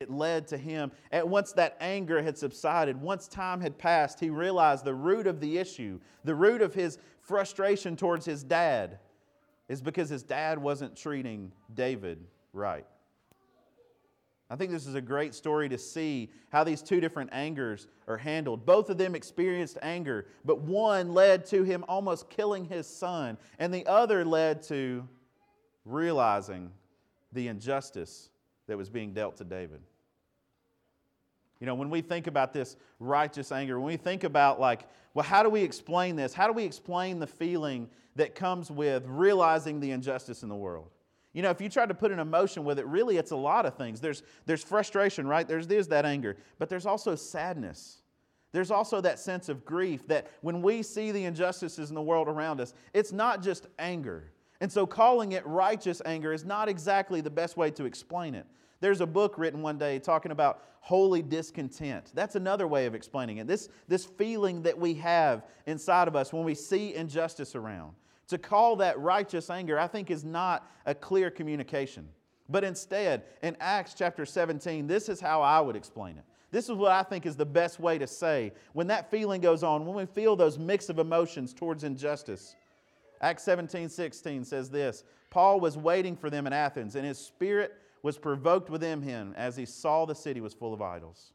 It 0.00 0.10
led 0.10 0.46
to 0.48 0.56
him, 0.56 0.92
At 1.10 1.28
once 1.28 1.52
that 1.54 1.76
anger 1.80 2.22
had 2.22 2.38
subsided, 2.38 3.00
once 3.00 3.26
time 3.26 3.60
had 3.60 3.78
passed, 3.78 4.20
he 4.20 4.30
realized 4.30 4.84
the 4.84 4.94
root 4.94 5.26
of 5.26 5.40
the 5.40 5.58
issue, 5.58 5.98
the 6.22 6.36
root 6.36 6.62
of 6.62 6.72
his 6.72 6.98
frustration 7.20 7.96
towards 7.96 8.24
his 8.24 8.44
dad, 8.44 9.00
is 9.68 9.82
because 9.82 10.08
his 10.08 10.22
dad 10.22 10.58
wasn't 10.58 10.96
treating 10.96 11.50
David 11.74 12.24
right. 12.52 12.86
I 14.48 14.54
think 14.54 14.70
this 14.70 14.86
is 14.86 14.94
a 14.94 15.00
great 15.00 15.34
story 15.34 15.68
to 15.68 15.76
see 15.76 16.30
how 16.50 16.62
these 16.62 16.80
two 16.80 17.00
different 17.00 17.30
angers 17.32 17.88
are 18.06 18.16
handled. 18.16 18.64
Both 18.64 18.90
of 18.90 18.98
them 18.98 19.16
experienced 19.16 19.78
anger, 19.82 20.26
but 20.44 20.60
one 20.60 21.12
led 21.12 21.44
to 21.46 21.64
him 21.64 21.84
almost 21.88 22.30
killing 22.30 22.64
his 22.64 22.86
son, 22.86 23.36
and 23.58 23.74
the 23.74 23.84
other 23.86 24.24
led 24.24 24.62
to 24.64 25.08
realizing 25.84 26.70
the 27.32 27.48
injustice 27.48 28.30
that 28.68 28.78
was 28.78 28.88
being 28.88 29.12
dealt 29.12 29.36
to 29.38 29.44
David. 29.44 29.80
You 31.60 31.66
know, 31.66 31.74
when 31.74 31.90
we 31.90 32.00
think 32.00 32.28
about 32.28 32.52
this 32.52 32.76
righteous 33.00 33.50
anger, 33.50 33.80
when 33.80 33.88
we 33.88 33.96
think 33.96 34.22
about, 34.22 34.60
like, 34.60 34.82
well, 35.12 35.24
how 35.24 35.42
do 35.42 35.48
we 35.48 35.62
explain 35.62 36.14
this? 36.14 36.32
How 36.32 36.46
do 36.46 36.52
we 36.52 36.62
explain 36.62 37.18
the 37.18 37.26
feeling 37.26 37.88
that 38.14 38.36
comes 38.36 38.70
with 38.70 39.04
realizing 39.06 39.80
the 39.80 39.90
injustice 39.90 40.44
in 40.44 40.48
the 40.48 40.54
world? 40.54 40.90
You 41.32 41.42
know, 41.42 41.50
if 41.50 41.60
you 41.60 41.68
try 41.68 41.84
to 41.84 41.94
put 41.94 42.12
an 42.12 42.20
emotion 42.20 42.64
with 42.64 42.78
it, 42.78 42.86
really 42.86 43.16
it's 43.16 43.32
a 43.32 43.36
lot 43.36 43.66
of 43.66 43.74
things. 43.74 44.00
There's, 44.00 44.22
there's 44.46 44.62
frustration, 44.62 45.26
right? 45.26 45.46
There's, 45.46 45.66
there's 45.66 45.88
that 45.88 46.04
anger, 46.04 46.36
but 46.58 46.68
there's 46.68 46.86
also 46.86 47.16
sadness. 47.16 48.02
There's 48.52 48.70
also 48.70 49.00
that 49.00 49.18
sense 49.18 49.48
of 49.48 49.64
grief 49.64 50.06
that 50.08 50.28
when 50.40 50.62
we 50.62 50.82
see 50.82 51.10
the 51.12 51.24
injustices 51.24 51.90
in 51.90 51.94
the 51.94 52.02
world 52.02 52.28
around 52.28 52.60
us, 52.60 52.72
it's 52.94 53.12
not 53.12 53.42
just 53.42 53.66
anger. 53.78 54.32
And 54.60 54.70
so 54.70 54.86
calling 54.86 55.32
it 55.32 55.46
righteous 55.46 56.02
anger 56.04 56.32
is 56.32 56.44
not 56.44 56.68
exactly 56.68 57.20
the 57.20 57.30
best 57.30 57.56
way 57.56 57.70
to 57.72 57.84
explain 57.84 58.34
it. 58.34 58.46
There's 58.80 59.00
a 59.00 59.06
book 59.06 59.38
written 59.38 59.62
one 59.62 59.78
day 59.78 59.98
talking 59.98 60.32
about 60.32 60.62
holy 60.80 61.22
discontent. 61.22 62.12
That's 62.14 62.36
another 62.36 62.66
way 62.66 62.86
of 62.86 62.94
explaining 62.94 63.38
it. 63.38 63.46
This, 63.46 63.68
this 63.88 64.04
feeling 64.04 64.62
that 64.62 64.78
we 64.78 64.94
have 64.94 65.42
inside 65.66 66.08
of 66.08 66.16
us 66.16 66.32
when 66.32 66.44
we 66.44 66.54
see 66.54 66.94
injustice 66.94 67.54
around. 67.54 67.92
To 68.28 68.38
call 68.38 68.76
that 68.76 68.98
righteous 68.98 69.50
anger, 69.50 69.78
I 69.78 69.86
think, 69.86 70.10
is 70.10 70.24
not 70.24 70.70
a 70.86 70.94
clear 70.94 71.30
communication. 71.30 72.08
But 72.48 72.64
instead, 72.64 73.24
in 73.42 73.56
Acts 73.60 73.94
chapter 73.94 74.24
17, 74.24 74.86
this 74.86 75.08
is 75.08 75.20
how 75.20 75.42
I 75.42 75.60
would 75.60 75.76
explain 75.76 76.18
it. 76.18 76.24
This 76.50 76.68
is 76.68 76.76
what 76.76 76.92
I 76.92 77.02
think 77.02 77.26
is 77.26 77.36
the 77.36 77.44
best 77.44 77.78
way 77.78 77.98
to 77.98 78.06
say 78.06 78.52
when 78.72 78.86
that 78.86 79.10
feeling 79.10 79.40
goes 79.40 79.62
on, 79.62 79.84
when 79.84 79.96
we 79.96 80.06
feel 80.06 80.34
those 80.34 80.58
mix 80.58 80.88
of 80.88 80.98
emotions 80.98 81.52
towards 81.52 81.84
injustice. 81.84 82.56
Acts 83.20 83.42
17 83.42 83.88
16 83.88 84.44
says 84.44 84.70
this 84.70 85.04
Paul 85.30 85.60
was 85.60 85.76
waiting 85.76 86.16
for 86.16 86.30
them 86.30 86.46
in 86.46 86.52
Athens, 86.52 86.94
and 86.94 87.04
his 87.06 87.18
spirit 87.18 87.74
was 88.02 88.18
provoked 88.18 88.70
within 88.70 89.02
him 89.02 89.34
as 89.36 89.56
he 89.56 89.64
saw 89.66 90.06
the 90.06 90.14
city 90.14 90.40
was 90.40 90.54
full 90.54 90.72
of 90.72 90.80
idols. 90.80 91.32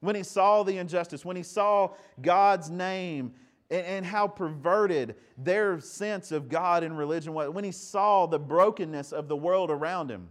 When 0.00 0.14
he 0.14 0.22
saw 0.22 0.62
the 0.62 0.78
injustice, 0.78 1.24
when 1.24 1.36
he 1.36 1.42
saw 1.42 1.94
God's 2.20 2.70
name 2.70 3.34
and, 3.70 4.04
how 4.04 4.26
perverted 4.26 5.14
their 5.38 5.78
sense 5.80 6.32
of 6.32 6.48
God 6.48 6.82
and 6.82 6.98
religion 6.98 7.34
was, 7.34 7.50
when 7.50 7.64
he 7.64 7.72
saw 7.72 8.26
the 8.26 8.38
brokenness 8.38 9.12
of 9.12 9.28
the 9.28 9.36
world 9.36 9.70
around 9.70 10.10
him, 10.10 10.28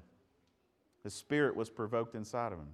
the 1.03 1.09
spirit 1.09 1.55
was 1.55 1.69
provoked 1.69 2.15
inside 2.15 2.51
of 2.51 2.59
him. 2.59 2.67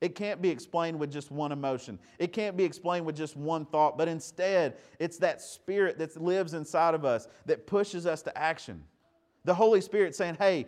It 0.00 0.14
can't 0.14 0.40
be 0.40 0.48
explained 0.48 0.98
with 0.98 1.12
just 1.12 1.30
one 1.30 1.52
emotion. 1.52 1.98
It 2.18 2.32
can't 2.32 2.56
be 2.56 2.64
explained 2.64 3.04
with 3.04 3.16
just 3.16 3.36
one 3.36 3.66
thought, 3.66 3.98
but 3.98 4.08
instead, 4.08 4.76
it's 4.98 5.18
that 5.18 5.42
spirit 5.42 5.98
that 5.98 6.20
lives 6.20 6.54
inside 6.54 6.94
of 6.94 7.04
us 7.04 7.28
that 7.44 7.66
pushes 7.66 8.06
us 8.06 8.22
to 8.22 8.38
action. 8.38 8.82
The 9.44 9.54
Holy 9.54 9.80
Spirit 9.80 10.14
saying, 10.14 10.36
Hey, 10.38 10.66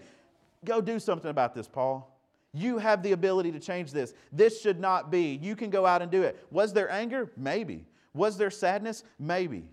go 0.64 0.80
do 0.80 0.98
something 0.98 1.30
about 1.30 1.54
this, 1.54 1.66
Paul. 1.66 2.08
You 2.52 2.76
have 2.76 3.02
the 3.02 3.12
ability 3.12 3.52
to 3.52 3.58
change 3.58 3.92
this. 3.92 4.12
This 4.30 4.60
should 4.60 4.78
not 4.78 5.10
be. 5.10 5.38
You 5.42 5.56
can 5.56 5.70
go 5.70 5.86
out 5.86 6.02
and 6.02 6.10
do 6.10 6.22
it. 6.22 6.44
Was 6.50 6.74
there 6.74 6.90
anger? 6.90 7.32
Maybe. 7.36 7.86
Was 8.12 8.36
there 8.36 8.50
sadness? 8.50 9.04
Maybe. 9.18 9.64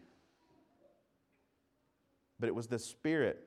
But 2.40 2.48
it 2.48 2.56
was 2.56 2.68
the 2.68 2.80
Spirit 2.80 3.44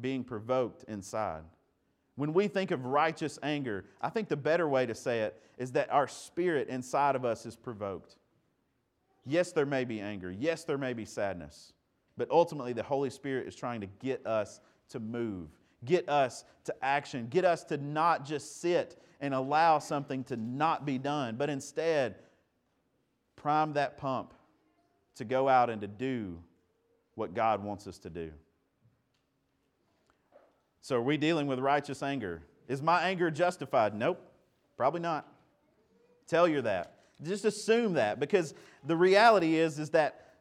being 0.00 0.24
provoked 0.24 0.84
inside. 0.88 1.42
When 2.20 2.34
we 2.34 2.48
think 2.48 2.70
of 2.70 2.84
righteous 2.84 3.38
anger, 3.42 3.86
I 4.02 4.10
think 4.10 4.28
the 4.28 4.36
better 4.36 4.68
way 4.68 4.84
to 4.84 4.94
say 4.94 5.20
it 5.20 5.42
is 5.56 5.72
that 5.72 5.90
our 5.90 6.06
spirit 6.06 6.68
inside 6.68 7.16
of 7.16 7.24
us 7.24 7.46
is 7.46 7.56
provoked. 7.56 8.16
Yes, 9.24 9.52
there 9.52 9.64
may 9.64 9.86
be 9.86 10.02
anger. 10.02 10.30
Yes, 10.30 10.64
there 10.64 10.76
may 10.76 10.92
be 10.92 11.06
sadness. 11.06 11.72
But 12.18 12.30
ultimately, 12.30 12.74
the 12.74 12.82
Holy 12.82 13.08
Spirit 13.08 13.48
is 13.48 13.56
trying 13.56 13.80
to 13.80 13.86
get 13.86 14.26
us 14.26 14.60
to 14.90 15.00
move, 15.00 15.48
get 15.86 16.10
us 16.10 16.44
to 16.64 16.74
action, 16.82 17.26
get 17.30 17.46
us 17.46 17.64
to 17.64 17.78
not 17.78 18.26
just 18.26 18.60
sit 18.60 19.02
and 19.22 19.32
allow 19.32 19.78
something 19.78 20.22
to 20.24 20.36
not 20.36 20.84
be 20.84 20.98
done, 20.98 21.36
but 21.36 21.48
instead 21.48 22.16
prime 23.34 23.72
that 23.72 23.96
pump 23.96 24.34
to 25.14 25.24
go 25.24 25.48
out 25.48 25.70
and 25.70 25.80
to 25.80 25.88
do 25.88 26.38
what 27.14 27.32
God 27.32 27.64
wants 27.64 27.86
us 27.86 27.98
to 28.00 28.10
do. 28.10 28.30
So, 30.82 30.96
are 30.96 31.02
we 31.02 31.16
dealing 31.16 31.46
with 31.46 31.58
righteous 31.58 32.02
anger? 32.02 32.42
Is 32.68 32.82
my 32.82 33.02
anger 33.02 33.30
justified? 33.30 33.94
Nope, 33.94 34.20
probably 34.76 35.00
not. 35.00 35.26
Tell 36.26 36.48
you 36.48 36.62
that. 36.62 36.94
Just 37.22 37.44
assume 37.44 37.94
that 37.94 38.18
because 38.18 38.54
the 38.86 38.96
reality 38.96 39.56
is, 39.56 39.78
is 39.78 39.90
that 39.90 40.36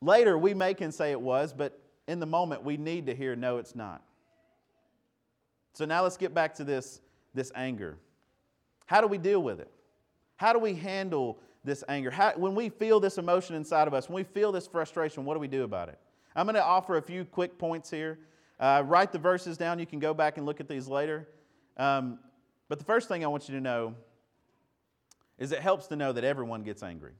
later 0.00 0.36
we 0.36 0.54
may 0.54 0.74
can 0.74 0.90
say 0.90 1.12
it 1.12 1.20
was, 1.20 1.52
but 1.52 1.78
in 2.08 2.18
the 2.18 2.26
moment 2.26 2.64
we 2.64 2.76
need 2.76 3.06
to 3.06 3.14
hear, 3.14 3.36
no, 3.36 3.58
it's 3.58 3.76
not. 3.76 4.02
So 5.74 5.84
now 5.84 6.02
let's 6.02 6.16
get 6.16 6.34
back 6.34 6.54
to 6.54 6.64
this, 6.64 7.00
this 7.34 7.52
anger. 7.54 7.98
How 8.86 9.00
do 9.00 9.06
we 9.06 9.18
deal 9.18 9.42
with 9.42 9.60
it? 9.60 9.70
How 10.36 10.52
do 10.52 10.58
we 10.58 10.74
handle 10.74 11.38
this 11.62 11.84
anger? 11.88 12.10
How, 12.10 12.32
when 12.36 12.54
we 12.54 12.68
feel 12.68 12.98
this 12.98 13.18
emotion 13.18 13.54
inside 13.54 13.86
of 13.86 13.94
us, 13.94 14.08
when 14.08 14.16
we 14.16 14.24
feel 14.24 14.50
this 14.50 14.66
frustration, 14.66 15.24
what 15.24 15.34
do 15.34 15.40
we 15.40 15.48
do 15.48 15.62
about 15.62 15.88
it? 15.88 15.98
I'm 16.34 16.46
going 16.46 16.54
to 16.54 16.64
offer 16.64 16.96
a 16.96 17.02
few 17.02 17.24
quick 17.24 17.58
points 17.58 17.90
here 17.90 18.18
uh, 18.60 18.82
write 18.86 19.12
the 19.12 19.18
verses 19.18 19.56
down. 19.56 19.78
You 19.78 19.86
can 19.86 19.98
go 19.98 20.14
back 20.14 20.36
and 20.36 20.46
look 20.46 20.60
at 20.60 20.68
these 20.68 20.88
later. 20.88 21.28
Um, 21.76 22.18
but 22.68 22.78
the 22.78 22.84
first 22.84 23.08
thing 23.08 23.24
I 23.24 23.28
want 23.28 23.48
you 23.48 23.54
to 23.54 23.60
know 23.60 23.94
is 25.38 25.52
it 25.52 25.60
helps 25.60 25.86
to 25.88 25.96
know 25.96 26.12
that 26.12 26.24
everyone 26.24 26.62
gets 26.62 26.82
angry. 26.82 27.12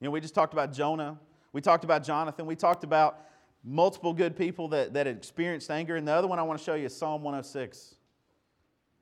You 0.00 0.06
know, 0.06 0.10
we 0.10 0.20
just 0.20 0.34
talked 0.34 0.52
about 0.52 0.72
Jonah. 0.72 1.18
We 1.52 1.60
talked 1.60 1.84
about 1.84 2.04
Jonathan. 2.04 2.46
We 2.46 2.56
talked 2.56 2.84
about 2.84 3.20
multiple 3.64 4.12
good 4.12 4.36
people 4.36 4.68
that, 4.68 4.92
that 4.92 5.06
experienced 5.06 5.70
anger. 5.70 5.96
And 5.96 6.06
the 6.06 6.12
other 6.12 6.28
one 6.28 6.38
I 6.38 6.42
want 6.42 6.58
to 6.58 6.64
show 6.64 6.74
you 6.74 6.86
is 6.86 6.94
Psalm 6.94 7.22
106. 7.22 7.94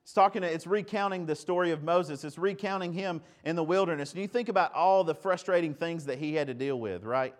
It's 0.04 0.12
talking, 0.12 0.42
it's 0.42 0.66
recounting 0.66 1.26
the 1.26 1.34
story 1.34 1.70
of 1.70 1.82
Moses. 1.82 2.24
It's 2.24 2.38
recounting 2.38 2.92
him 2.92 3.20
in 3.44 3.56
the 3.56 3.64
wilderness. 3.64 4.12
And 4.12 4.20
you 4.20 4.28
think 4.28 4.48
about 4.48 4.72
all 4.74 5.04
the 5.04 5.14
frustrating 5.14 5.74
things 5.74 6.06
that 6.06 6.18
he 6.18 6.34
had 6.34 6.46
to 6.48 6.54
deal 6.54 6.78
with, 6.78 7.04
right? 7.04 7.34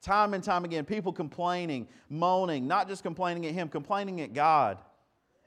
Time 0.00 0.34
and 0.34 0.44
time 0.44 0.64
again, 0.64 0.84
people 0.84 1.12
complaining, 1.12 1.88
moaning, 2.08 2.66
not 2.66 2.88
just 2.88 3.02
complaining 3.02 3.46
at 3.46 3.54
him, 3.54 3.68
complaining 3.68 4.20
at 4.20 4.32
God. 4.32 4.78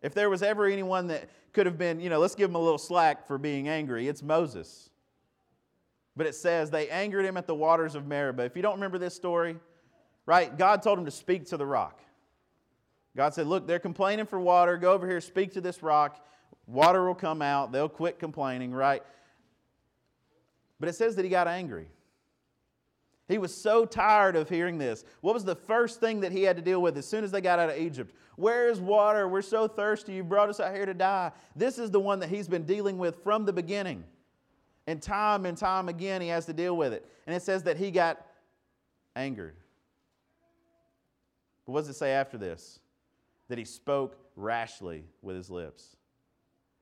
If 0.02 0.14
there 0.14 0.30
was 0.30 0.44
ever 0.44 0.66
anyone 0.66 1.08
that 1.08 1.30
could 1.54 1.66
have 1.66 1.78
been, 1.78 2.00
you 2.00 2.10
know, 2.10 2.20
let's 2.20 2.36
give 2.36 2.50
him 2.50 2.56
a 2.56 2.60
little 2.60 2.78
slack 2.78 3.28
for 3.28 3.38
being 3.38 3.70
angry, 3.70 4.08
it's 4.08 4.22
Moses. 4.22 4.90
But 6.18 6.28
it 6.28 6.36
says 6.36 6.70
they 6.70 6.90
angered 6.90 7.26
him 7.26 7.38
at 7.38 7.48
the 7.48 7.56
waters 7.56 7.96
of 7.96 8.06
Meribah. 8.06 8.44
If 8.44 8.56
you 8.56 8.62
don't 8.62 8.76
remember 8.76 8.98
this 8.98 9.16
story, 9.16 9.58
right, 10.26 10.58
God 10.58 10.82
told 10.82 11.00
him 11.00 11.06
to 11.06 11.12
speak 11.12 11.46
to 11.48 11.58
the 11.58 11.66
rock. 11.66 12.02
God 13.16 13.34
said, 13.34 13.48
Look, 13.48 13.68
they're 13.68 13.80
complaining 13.80 14.26
for 14.26 14.40
water. 14.40 14.78
Go 14.78 14.92
over 14.94 15.08
here, 15.08 15.22
speak 15.22 15.54
to 15.54 15.62
this 15.62 15.82
rock. 15.82 16.26
Water 16.68 17.06
will 17.06 17.16
come 17.16 17.42
out. 17.42 17.72
They'll 17.72 17.90
quit 17.90 18.20
complaining, 18.20 18.74
right? 18.74 19.04
But 20.80 20.90
it 20.90 20.94
says 20.94 21.16
that 21.16 21.24
he 21.24 21.30
got 21.30 21.48
angry. 21.48 21.88
He 23.32 23.38
was 23.38 23.56
so 23.56 23.86
tired 23.86 24.36
of 24.36 24.50
hearing 24.50 24.78
this. 24.78 25.06
What 25.22 25.34
was 25.34 25.46
the 25.46 25.56
first 25.56 26.02
thing 26.02 26.20
that 26.20 26.34
he 26.34 26.44
had 26.44 26.58
to 26.58 26.62
deal 26.62 26.82
with 26.82 26.98
as 26.98 27.08
soon 27.08 27.24
as 27.24 27.32
they 27.32 27.40
got 27.40 27.60
out 27.60 27.70
of 27.70 27.78
Egypt? 27.78 28.14
Where 28.36 28.68
is 28.68 28.82
water? 28.82 29.26
We're 29.26 29.42
so 29.42 29.70
thirsty. 29.70 30.12
You 30.12 30.24
brought 30.26 30.50
us 30.50 30.60
out 30.60 30.76
here 30.76 30.86
to 30.86 30.94
die. 30.94 31.32
This 31.56 31.80
is 31.80 31.90
the 31.90 32.00
one 32.00 32.20
that 32.20 32.28
he's 32.28 32.50
been 32.50 32.66
dealing 32.66 32.98
with 32.98 33.24
from 33.24 33.46
the 33.46 33.54
beginning. 33.54 34.04
And 34.86 35.02
time 35.02 35.46
and 35.46 35.58
time 35.58 35.88
again, 35.88 36.22
he 36.22 36.28
has 36.28 36.46
to 36.48 36.54
deal 36.54 36.76
with 36.76 36.92
it. 36.92 37.10
And 37.26 37.34
it 37.34 37.42
says 37.42 37.64
that 37.64 37.78
he 37.78 37.90
got 37.90 38.22
angered. 39.16 39.56
But 41.66 41.72
what 41.72 41.80
does 41.82 41.90
it 41.90 41.96
say 41.96 42.12
after 42.12 42.38
this? 42.38 42.82
That 43.48 43.58
he 43.58 43.64
spoke 43.64 44.18
rashly 44.36 45.06
with 45.22 45.38
his 45.38 45.50
lips. 45.50 45.96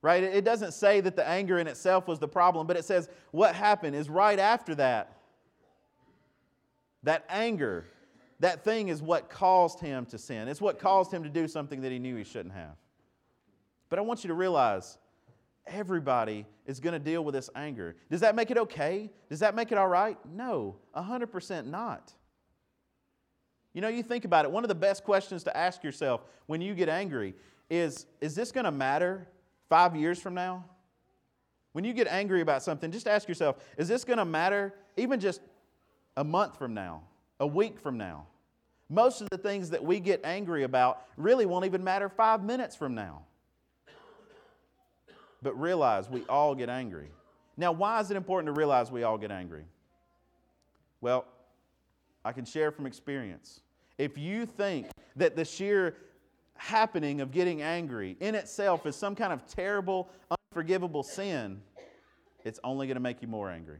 Right? 0.01 0.23
It 0.23 0.45
doesn't 0.45 0.73
say 0.73 0.99
that 1.01 1.15
the 1.15 1.27
anger 1.27 1.59
in 1.59 1.67
itself 1.67 2.07
was 2.07 2.17
the 2.17 2.27
problem, 2.27 2.65
but 2.65 2.75
it 2.75 2.85
says 2.85 3.07
what 3.29 3.53
happened 3.53 3.95
is 3.95 4.09
right 4.09 4.39
after 4.39 4.73
that 4.75 5.18
that 7.03 7.25
anger, 7.29 7.85
that 8.39 8.63
thing 8.63 8.87
is 8.87 9.01
what 9.01 9.29
caused 9.29 9.79
him 9.79 10.05
to 10.07 10.17
sin. 10.17 10.47
It's 10.47 10.61
what 10.61 10.79
caused 10.79 11.13
him 11.13 11.23
to 11.23 11.29
do 11.29 11.47
something 11.47 11.81
that 11.81 11.91
he 11.91 11.99
knew 11.99 12.15
he 12.15 12.23
shouldn't 12.23 12.53
have. 12.53 12.75
But 13.89 13.99
I 13.99 14.01
want 14.03 14.23
you 14.23 14.27
to 14.29 14.33
realize 14.33 14.97
everybody 15.65 16.45
is 16.65 16.79
going 16.79 16.93
to 16.93 16.99
deal 16.99 17.23
with 17.23 17.33
this 17.35 17.49
anger. 17.55 17.95
Does 18.09 18.21
that 18.21 18.35
make 18.35 18.51
it 18.51 18.57
okay? 18.57 19.09
Does 19.29 19.39
that 19.39 19.55
make 19.55 19.71
it 19.71 19.77
all 19.77 19.87
right? 19.87 20.17
No, 20.31 20.77
100% 20.95 21.65
not. 21.65 22.13
You 23.73 23.81
know, 23.81 23.87
you 23.87 24.03
think 24.03 24.25
about 24.25 24.45
it, 24.45 24.51
one 24.51 24.63
of 24.63 24.67
the 24.67 24.75
best 24.75 25.03
questions 25.03 25.43
to 25.43 25.55
ask 25.55 25.83
yourself 25.83 26.21
when 26.47 26.61
you 26.61 26.73
get 26.73 26.89
angry 26.89 27.35
is 27.69 28.07
Is 28.19 28.33
this 28.35 28.51
going 28.51 28.65
to 28.65 28.71
matter 28.71 29.27
five 29.69 29.95
years 29.95 30.19
from 30.19 30.33
now? 30.33 30.65
When 31.73 31.83
you 31.83 31.93
get 31.93 32.07
angry 32.07 32.41
about 32.41 32.63
something, 32.63 32.91
just 32.91 33.07
ask 33.07 33.27
yourself 33.27 33.57
Is 33.77 33.87
this 33.87 34.03
going 34.03 34.17
to 34.17 34.25
matter 34.25 34.73
even 34.97 35.19
just 35.19 35.41
a 36.19 36.23
month 36.23 36.57
from 36.57 36.73
now, 36.73 37.01
a 37.39 37.47
week 37.47 37.79
from 37.79 37.97
now. 37.97 38.27
Most 38.89 39.21
of 39.21 39.29
the 39.29 39.37
things 39.37 39.69
that 39.69 39.81
we 39.81 40.01
get 40.01 40.19
angry 40.25 40.63
about 40.63 41.05
really 41.15 41.45
won't 41.45 41.63
even 41.63 41.81
matter 41.81 42.09
five 42.09 42.43
minutes 42.43 42.75
from 42.75 42.93
now. 42.93 43.21
But 45.41 45.57
realize 45.57 46.09
we 46.09 46.25
all 46.27 46.55
get 46.55 46.67
angry. 46.67 47.07
Now, 47.55 47.71
why 47.71 48.01
is 48.01 48.11
it 48.11 48.17
important 48.17 48.53
to 48.53 48.59
realize 48.59 48.91
we 48.91 49.03
all 49.03 49.17
get 49.17 49.31
angry? 49.31 49.63
Well, 50.99 51.25
I 52.25 52.33
can 52.33 52.43
share 52.43 52.69
from 52.73 52.85
experience. 52.85 53.61
If 53.97 54.17
you 54.17 54.45
think 54.45 54.87
that 55.15 55.37
the 55.37 55.45
sheer 55.45 55.95
happening 56.55 57.21
of 57.21 57.31
getting 57.31 57.61
angry 57.61 58.17
in 58.19 58.35
itself 58.35 58.85
is 58.85 58.97
some 58.97 59.15
kind 59.15 59.31
of 59.31 59.47
terrible, 59.47 60.09
unforgivable 60.51 61.03
sin, 61.03 61.61
it's 62.43 62.59
only 62.65 62.87
going 62.87 62.95
to 62.95 63.01
make 63.01 63.21
you 63.21 63.29
more 63.29 63.49
angry. 63.49 63.79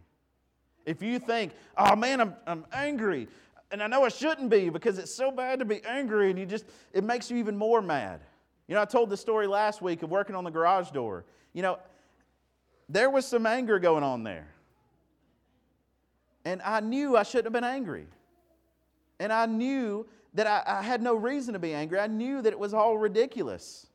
If 0.90 1.04
you 1.04 1.20
think, 1.20 1.52
oh 1.78 1.96
man, 1.96 2.20
I'm, 2.20 2.34
I'm 2.48 2.66
angry, 2.74 3.28
and 3.70 3.84
I 3.84 3.86
know 3.86 4.04
I 4.04 4.10
shouldn't 4.10 4.50
be 4.50 4.70
because 4.70 4.98
it's 4.98 5.14
so 5.14 5.30
bad 5.30 5.60
to 5.60 5.66
be 5.66 5.86
angry, 5.86 6.32
and 6.32 6.40
you 6.40 6.48
just, 6.48 6.66
it 6.94 7.04
makes 7.04 7.30
you 7.30 7.38
even 7.38 7.56
more 7.56 7.80
mad. 7.80 8.22
You 8.68 8.74
know, 8.74 8.82
I 8.82 8.86
told 8.86 9.12
the 9.12 9.18
story 9.18 9.46
last 9.46 9.84
week 9.84 10.02
of 10.02 10.10
working 10.10 10.36
on 10.36 10.44
the 10.44 10.50
garage 10.50 10.90
door. 10.90 11.26
You 11.54 11.62
know, 11.62 11.78
there 12.90 13.12
was 13.12 13.28
some 13.28 13.46
anger 13.46 13.78
going 13.78 14.04
on 14.04 14.24
there. 14.24 14.48
And 16.44 16.60
I 16.64 16.80
knew 16.80 17.16
I 17.16 17.22
shouldn't 17.22 17.46
have 17.46 17.54
been 17.54 17.64
angry. 17.64 18.08
And 19.20 19.32
I 19.32 19.46
knew 19.46 20.08
that 20.34 20.48
I, 20.48 20.80
I 20.80 20.82
had 20.82 21.04
no 21.04 21.14
reason 21.14 21.54
to 21.54 21.60
be 21.60 21.72
angry. 21.72 22.00
I 22.00 22.08
knew 22.08 22.42
that 22.42 22.52
it 22.52 22.58
was 22.58 22.74
all 22.74 22.98
ridiculous. 22.98 23.86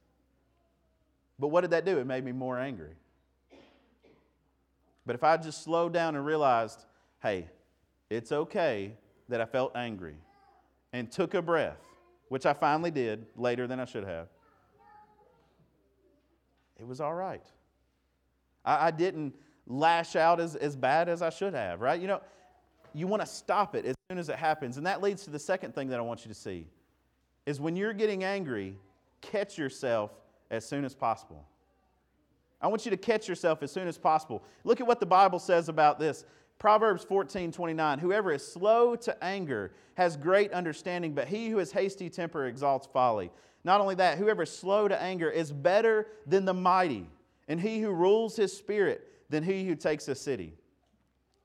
But 1.41 1.49
what 1.49 1.63
did 1.63 1.71
that 1.71 1.85
do? 1.85 1.99
It 1.99 2.07
made 2.07 2.25
me 2.25 2.31
more 2.31 2.57
angry. 2.57 2.95
But 5.07 5.15
if 5.15 5.23
I 5.23 5.37
just 5.37 5.63
slowed 5.63 5.93
down 5.93 6.17
and 6.17 6.25
realized, 6.25 6.85
hey, 7.23 7.49
it's 8.11 8.33
okay 8.33 8.95
that 9.29 9.41
I 9.41 9.45
felt 9.45 9.77
angry 9.77 10.17
and 10.93 11.11
took 11.11 11.35
a 11.35 11.43
breath, 11.43 11.81
which 12.29 12.47
I 12.47 12.53
finally 12.53 12.91
did 12.91 13.27
later 13.37 13.67
than 13.67 13.81
I 13.81 13.85
should 13.85 14.05
have, 14.05 14.29
it 16.79 16.87
was 16.87 17.01
all 17.01 17.15
right. 17.15 17.45
I, 18.65 18.87
I 18.87 18.91
didn't 18.91 19.35
lash 19.67 20.17
out 20.17 20.41
as, 20.41 20.57
as 20.57 20.77
bad 20.77 21.09
as 21.09 21.23
I 21.23 21.31
should 21.31 21.55
have, 21.55 21.81
right? 21.81 22.01
You 22.01 22.09
know, 22.09 22.21
you 22.93 23.07
want 23.07 23.23
to 23.23 23.27
stop 23.27 23.75
it 23.75 23.85
as 23.85 23.95
soon 24.11 24.19
as 24.19 24.29
it 24.29 24.37
happens. 24.37 24.77
And 24.77 24.87
that 24.87 25.03
leads 25.03 25.25
to 25.25 25.31
the 25.31 25.39
second 25.39 25.75
thing 25.75 25.89
that 25.89 25.99
I 25.99 26.03
want 26.03 26.25
you 26.25 26.29
to 26.29 26.39
see 26.39 26.67
is 27.47 27.61
when 27.61 27.77
you're 27.77 27.93
getting 27.93 28.25
angry, 28.25 28.77
catch 29.21 29.59
yourself 29.59 30.11
as 30.51 30.65
soon 30.65 30.85
as 30.85 30.95
possible. 30.95 31.45
I 32.65 32.67
want 32.67 32.87
you 32.87 32.91
to 32.93 32.97
catch 32.97 33.29
yourself 33.29 33.63
as 33.63 33.71
soon 33.71 33.87
as 33.87 33.99
possible. 33.99 34.43
Look 34.65 34.81
at 34.81 34.87
what 34.87 34.99
the 34.99 35.05
Bible 35.05 35.39
says 35.39 35.69
about 35.69 35.99
this. 35.99 36.25
Proverbs 36.59 37.05
14, 37.05 37.53
29. 37.53 37.99
Whoever 37.99 38.33
is 38.33 38.47
slow 38.47 38.97
to 38.97 39.23
anger 39.23 39.73
has 39.99 40.17
great 40.17 40.51
understanding, 40.51 41.13
but 41.13 41.29
he 41.29 41.51
who 41.51 41.59
is 41.59 41.73
hasty 41.73 42.09
temper 42.09 42.47
exalts 42.47 42.89
folly. 42.91 43.31
Not 43.65 43.83
only 43.83 43.97
that, 43.97 44.17
whoever 44.17 44.45
is 44.45 44.51
slow 44.51 44.89
to 44.89 44.99
anger 44.99 45.29
is 45.29 45.53
better 45.53 46.07
than 46.27 46.47
the 46.47 46.55
mighty, 46.55 47.07
and 47.49 47.61
he 47.61 47.81
who 47.83 47.91
rules 47.91 48.35
his 48.35 48.57
spirit 48.57 49.09
than 49.29 49.43
he 49.43 49.67
who 49.67 49.75
takes 49.75 50.09
a 50.09 50.15
city. 50.15 50.55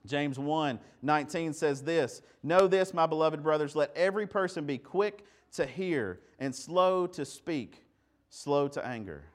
James 0.05 0.39
1 0.39 0.79
19 1.01 1.51
says 1.51 1.83
this 1.83 2.21
Know 2.43 2.65
this, 2.65 2.93
my 2.93 3.05
beloved 3.05 3.43
brothers, 3.43 3.75
let 3.75 3.91
every 3.93 4.25
person 4.25 4.65
be 4.65 4.77
quick 4.77 5.25
to 5.55 5.65
hear 5.65 6.21
and 6.39 6.55
slow 6.55 7.07
to 7.07 7.25
speak, 7.25 7.83
slow 8.29 8.69
to 8.69 8.87
anger. 8.87 9.25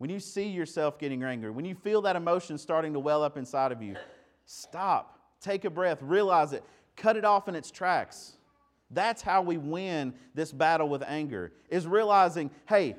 When 0.00 0.08
you 0.08 0.18
see 0.18 0.48
yourself 0.48 0.98
getting 0.98 1.22
angry, 1.22 1.50
when 1.50 1.66
you 1.66 1.74
feel 1.74 2.00
that 2.02 2.16
emotion 2.16 2.56
starting 2.56 2.94
to 2.94 2.98
well 2.98 3.22
up 3.22 3.36
inside 3.36 3.70
of 3.70 3.82
you, 3.82 3.96
stop, 4.46 5.18
take 5.42 5.66
a 5.66 5.70
breath, 5.70 5.98
realize 6.00 6.54
it, 6.54 6.64
cut 6.96 7.18
it 7.18 7.24
off 7.26 7.48
in 7.48 7.54
its 7.54 7.70
tracks. 7.70 8.38
That's 8.90 9.20
how 9.20 9.42
we 9.42 9.58
win 9.58 10.14
this 10.34 10.52
battle 10.52 10.88
with 10.88 11.02
anger, 11.02 11.52
is 11.68 11.86
realizing, 11.86 12.50
hey, 12.66 12.96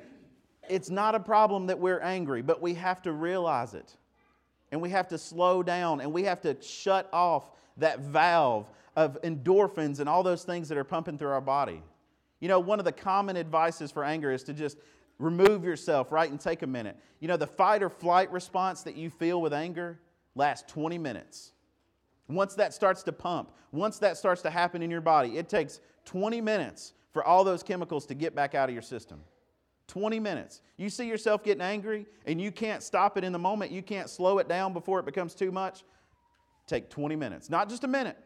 it's 0.68 0.90
not 0.90 1.16
a 1.16 1.18
problem 1.18 1.66
that 1.66 1.80
we're 1.80 1.98
angry, 1.98 2.40
but 2.40 2.62
we 2.62 2.74
have 2.74 3.02
to 3.02 3.10
realize 3.10 3.74
it. 3.74 3.96
And 4.70 4.80
we 4.80 4.90
have 4.90 5.08
to 5.08 5.18
slow 5.18 5.64
down 5.64 6.02
and 6.02 6.12
we 6.12 6.22
have 6.22 6.40
to 6.42 6.56
shut 6.62 7.08
off 7.12 7.50
that 7.78 7.98
valve 7.98 8.70
of 8.94 9.20
endorphins 9.22 9.98
and 9.98 10.08
all 10.08 10.22
those 10.22 10.44
things 10.44 10.68
that 10.68 10.78
are 10.78 10.84
pumping 10.84 11.18
through 11.18 11.30
our 11.30 11.40
body. 11.40 11.82
You 12.38 12.46
know, 12.46 12.60
one 12.60 12.78
of 12.78 12.84
the 12.84 12.92
common 12.92 13.36
advices 13.36 13.90
for 13.90 14.04
anger 14.04 14.30
is 14.30 14.44
to 14.44 14.52
just 14.52 14.78
remove 15.22 15.64
yourself, 15.64 16.10
right, 16.10 16.30
and 16.30 16.40
take 16.40 16.62
a 16.62 16.66
minute. 16.66 16.98
You 17.20 17.28
know, 17.28 17.36
the 17.36 17.46
fight 17.46 17.82
or 17.82 17.88
flight 17.88 18.30
response 18.32 18.82
that 18.82 18.96
you 18.96 19.08
feel 19.08 19.40
with 19.40 19.52
anger 19.52 20.00
lasts 20.34 20.70
20 20.72 20.98
minutes. 20.98 21.52
Once 22.28 22.54
that 22.54 22.74
starts 22.74 23.02
to 23.04 23.12
pump, 23.12 23.52
once 23.70 23.98
that 23.98 24.16
starts 24.16 24.42
to 24.42 24.50
happen 24.50 24.82
in 24.82 24.90
your 24.90 25.00
body, 25.00 25.38
it 25.38 25.48
takes 25.48 25.80
20 26.06 26.40
minutes 26.40 26.94
for 27.12 27.24
all 27.24 27.44
those 27.44 27.62
chemicals 27.62 28.06
to 28.06 28.14
get 28.14 28.34
back 28.34 28.54
out 28.54 28.68
of 28.68 28.74
your 28.74 28.82
system. 28.82 29.20
20 29.88 30.18
minutes. 30.20 30.62
You 30.76 30.88
see 30.88 31.06
yourself 31.06 31.44
getting 31.44 31.60
angry 31.60 32.06
and 32.26 32.40
you 32.40 32.50
can't 32.50 32.82
stop 32.82 33.18
it 33.18 33.24
in 33.24 33.32
the 33.32 33.38
moment, 33.38 33.70
you 33.70 33.82
can't 33.82 34.08
slow 34.08 34.38
it 34.38 34.48
down 34.48 34.72
before 34.72 34.98
it 34.98 35.04
becomes 35.04 35.34
too 35.34 35.52
much. 35.52 35.84
Take 36.66 36.88
20 36.88 37.16
minutes, 37.16 37.50
not 37.50 37.68
just 37.68 37.84
a 37.84 37.88
minute, 37.88 38.16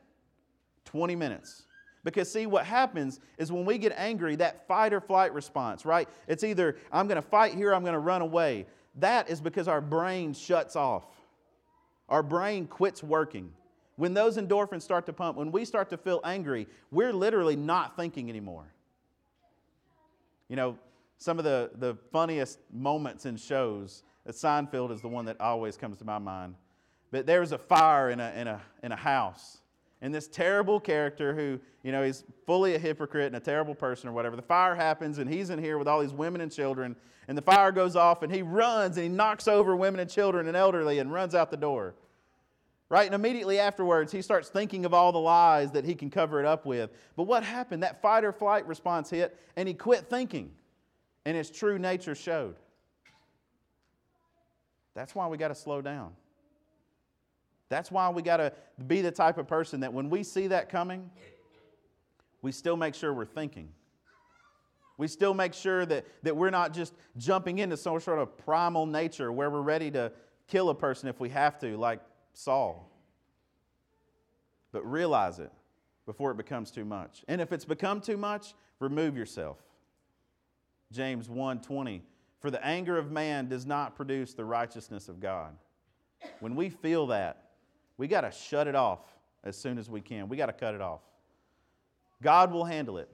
20 0.85 1.17
minutes. 1.17 1.66
Because, 2.07 2.31
see, 2.31 2.47
what 2.47 2.65
happens 2.65 3.19
is 3.37 3.51
when 3.51 3.65
we 3.65 3.79
get 3.79 3.93
angry, 3.97 4.37
that 4.37 4.69
fight 4.69 4.93
or 4.93 5.01
flight 5.01 5.35
response, 5.35 5.85
right? 5.85 6.09
It's 6.29 6.45
either 6.45 6.77
I'm 6.93 7.09
going 7.09 7.21
to 7.21 7.29
fight 7.29 7.55
here, 7.55 7.75
I'm 7.75 7.83
going 7.83 7.95
to 7.95 7.99
run 7.99 8.23
away. 8.23 8.67
That 9.01 9.29
is 9.29 9.41
because 9.41 9.67
our 9.67 9.81
brain 9.81 10.33
shuts 10.33 10.77
off. 10.77 11.05
Our 12.09 12.23
brain 12.23 12.69
quits 12.69 13.03
working. 13.03 13.51
When 13.97 14.15
those 14.15 14.37
endorphins 14.37 14.83
start 14.83 15.05
to 15.07 15.13
pump, 15.13 15.37
when 15.37 15.51
we 15.51 15.65
start 15.65 15.91
to 15.91 15.97
feel 15.97 16.21
angry, 16.23 16.69
we're 16.93 17.13
literally 17.13 17.57
not 17.57 17.97
thinking 17.97 18.31
anymore. 18.31 18.73
You 20.49 20.55
know, 20.55 20.79
some 21.19 21.39
of 21.39 21.45
the, 21.45 21.73
the 21.75 21.97
funniest 22.13 22.61
moments 22.73 23.27
in 23.27 23.37
shows, 23.37 24.05
uh, 24.29 24.31
Seinfeld 24.31 24.93
is 24.93 25.01
the 25.01 25.09
one 25.09 25.25
that 25.25 25.41
always 25.41 25.77
comes 25.77 25.99
to 25.99 26.05
my 26.05 26.19
mind. 26.19 26.55
But 27.11 27.27
there 27.27 27.41
was 27.41 27.51
a 27.51 27.59
fire 27.59 28.11
in 28.11 28.21
a, 28.21 28.33
in 28.37 28.47
a, 28.47 28.61
in 28.85 28.93
a 28.93 28.97
house. 28.97 29.59
And 30.03 30.15
this 30.15 30.29
terrible 30.29 30.79
character 30.79 31.35
who, 31.35 31.59
you 31.83 31.91
know, 31.91 32.03
he's 32.03 32.25
fully 32.45 32.75
a 32.75 32.79
hypocrite 32.79 33.27
and 33.27 33.37
a 33.37 33.41
terrible 33.41 33.75
person 33.75 34.09
or 34.09 34.13
whatever. 34.13 34.37
The 34.37 34.43
fire 34.43 34.75
happens 34.75 35.19
and 35.19 35.29
he's 35.29 35.51
in 35.51 35.59
here 35.59 35.79
with 35.79 35.89
all 35.89 36.01
these 36.01 36.13
women 36.13 36.43
and 36.43 36.53
children. 36.53 36.95
And 37.29 37.37
the 37.37 37.43
fire 37.43 37.73
goes 37.73 37.97
off 37.97 38.23
and 38.23 38.33
he 38.33 38.43
runs 38.43 38.97
and 38.97 39.05
he 39.05 39.09
knocks 39.09 39.49
over 39.49 39.75
women 39.75 40.01
and 40.01 40.11
children 40.11 40.49
and 40.49 40.57
elderly 40.57 40.99
and 40.99 41.13
runs 41.13 41.35
out 41.35 41.51
the 41.51 41.57
door. 41.57 41.95
Right? 42.89 43.07
And 43.07 43.15
immediately 43.15 43.59
afterwards, 43.59 44.13
he 44.13 44.23
starts 44.23 44.49
thinking 44.49 44.85
of 44.85 44.95
all 44.95 45.11
the 45.11 45.19
lies 45.19 45.73
that 45.73 45.85
he 45.85 45.95
can 45.95 46.11
cover 46.11 46.39
it 46.39 46.47
up 46.47 46.67
with. 46.67 46.91
But 47.17 47.25
what 47.25 47.43
happened? 47.43 47.83
That 47.83 48.01
fight 48.03 48.23
or 48.23 48.33
flight 48.33 48.67
response 48.67 49.11
hit 49.11 49.37
and 49.57 49.67
he 49.67 49.75
quit 49.75 50.09
thinking 50.09 50.53
and 51.25 51.37
his 51.37 51.51
true 51.51 51.79
nature 51.79 52.15
showed. 52.15 52.55
That's 54.95 55.15
why 55.15 55.27
we 55.27 55.37
got 55.37 55.49
to 55.49 55.55
slow 55.55 55.83
down. 55.83 56.13
That's 57.69 57.91
why 57.91 58.09
we 58.11 58.23
got 58.23 58.37
to 58.39 58.53
be 58.87 59.03
the 59.03 59.11
type 59.11 59.39
of 59.39 59.49
person 59.49 59.81
that 59.81 59.93
when 59.93 60.09
we 60.09 60.23
see 60.23 60.47
that 60.49 60.69
coming, 60.69 61.11
we 62.43 62.53
still 62.53 62.77
make 62.77 62.95
sure 62.95 63.13
we're 63.13 63.25
thinking. 63.25 63.69
We 64.99 65.09
still 65.09 65.35
make 65.35 65.53
sure 65.53 65.85
that, 65.87 66.07
that 66.23 66.37
we're 66.37 66.51
not 66.51 66.73
just 66.73 66.95
jumping 67.17 67.59
into 67.59 67.77
some 67.77 68.01
sort 68.01 68.19
of 68.19 68.37
primal 68.39 68.87
nature 68.87 69.31
where 69.31 69.51
we're 69.51 69.61
ready 69.61 69.91
to 69.91 70.13
kill 70.49 70.71
a 70.71 70.75
person 70.75 71.09
if 71.09 71.21
we 71.21 71.29
have 71.31 71.59
to, 71.61 71.77
like 71.77 72.01
Saul. 72.33 72.91
But 74.73 74.91
realize 74.91 75.39
it 75.39 75.53
before 76.07 76.31
it 76.31 76.37
becomes 76.37 76.71
too 76.71 76.85
much. 76.85 77.25
And 77.29 77.41
if 77.41 77.53
it's 77.53 77.65
become 77.65 78.01
too 78.01 78.17
much, 78.17 78.55
remove 78.79 79.17
yourself. 79.17 79.59
James 80.93 81.29
1:20 81.29 82.03
For 82.39 82.51
the 82.51 82.65
anger 82.65 82.97
of 82.97 83.11
man 83.11 83.49
does 83.49 83.67
not 83.67 83.97
produce 83.97 84.35
the 84.35 84.45
righteousness 84.45 85.09
of 85.09 85.21
God. 85.21 85.57
When 86.41 86.55
we 86.55 86.71
feel 86.71 87.09
that, 87.09 87.46
we 87.99 88.09
got 88.09 88.23
to 88.23 88.31
shut 88.31 88.67
it 88.67 88.75
off 88.75 89.01
as 89.45 89.57
soon 89.57 89.79
as 89.79 89.89
we 89.89 90.01
can. 90.01 90.29
We 90.29 90.37
got 90.37 90.47
to 90.47 90.53
cut 90.53 90.75
it 90.75 90.81
off. 90.81 91.01
God 92.23 92.53
will 92.53 92.65
handle 92.65 92.99
it. 92.99 93.09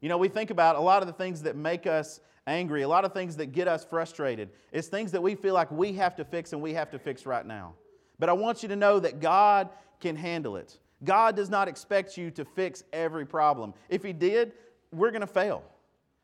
You 0.00 0.08
know, 0.08 0.18
we 0.18 0.28
think 0.28 0.50
about 0.50 0.76
a 0.76 0.80
lot 0.80 1.02
of 1.02 1.06
the 1.06 1.12
things 1.12 1.42
that 1.42 1.56
make 1.56 1.86
us 1.86 2.20
angry, 2.46 2.82
a 2.82 2.88
lot 2.88 3.04
of 3.04 3.12
things 3.12 3.36
that 3.36 3.52
get 3.52 3.68
us 3.68 3.84
frustrated. 3.84 4.50
It's 4.72 4.88
things 4.88 5.12
that 5.12 5.22
we 5.22 5.34
feel 5.34 5.54
like 5.54 5.70
we 5.70 5.92
have 5.94 6.16
to 6.16 6.24
fix 6.24 6.52
and 6.52 6.62
we 6.62 6.72
have 6.74 6.90
to 6.90 6.98
fix 6.98 7.26
right 7.26 7.44
now. 7.44 7.74
But 8.18 8.28
I 8.28 8.32
want 8.32 8.62
you 8.62 8.68
to 8.70 8.76
know 8.76 8.98
that 9.00 9.20
God 9.20 9.68
can 10.00 10.16
handle 10.16 10.56
it. 10.56 10.78
God 11.04 11.36
does 11.36 11.48
not 11.48 11.68
expect 11.68 12.16
you 12.16 12.30
to 12.32 12.44
fix 12.44 12.82
every 12.92 13.26
problem. 13.26 13.74
If 13.88 14.02
He 14.02 14.12
did, 14.12 14.52
we're 14.92 15.10
going 15.10 15.20
to 15.22 15.26
fail. 15.26 15.62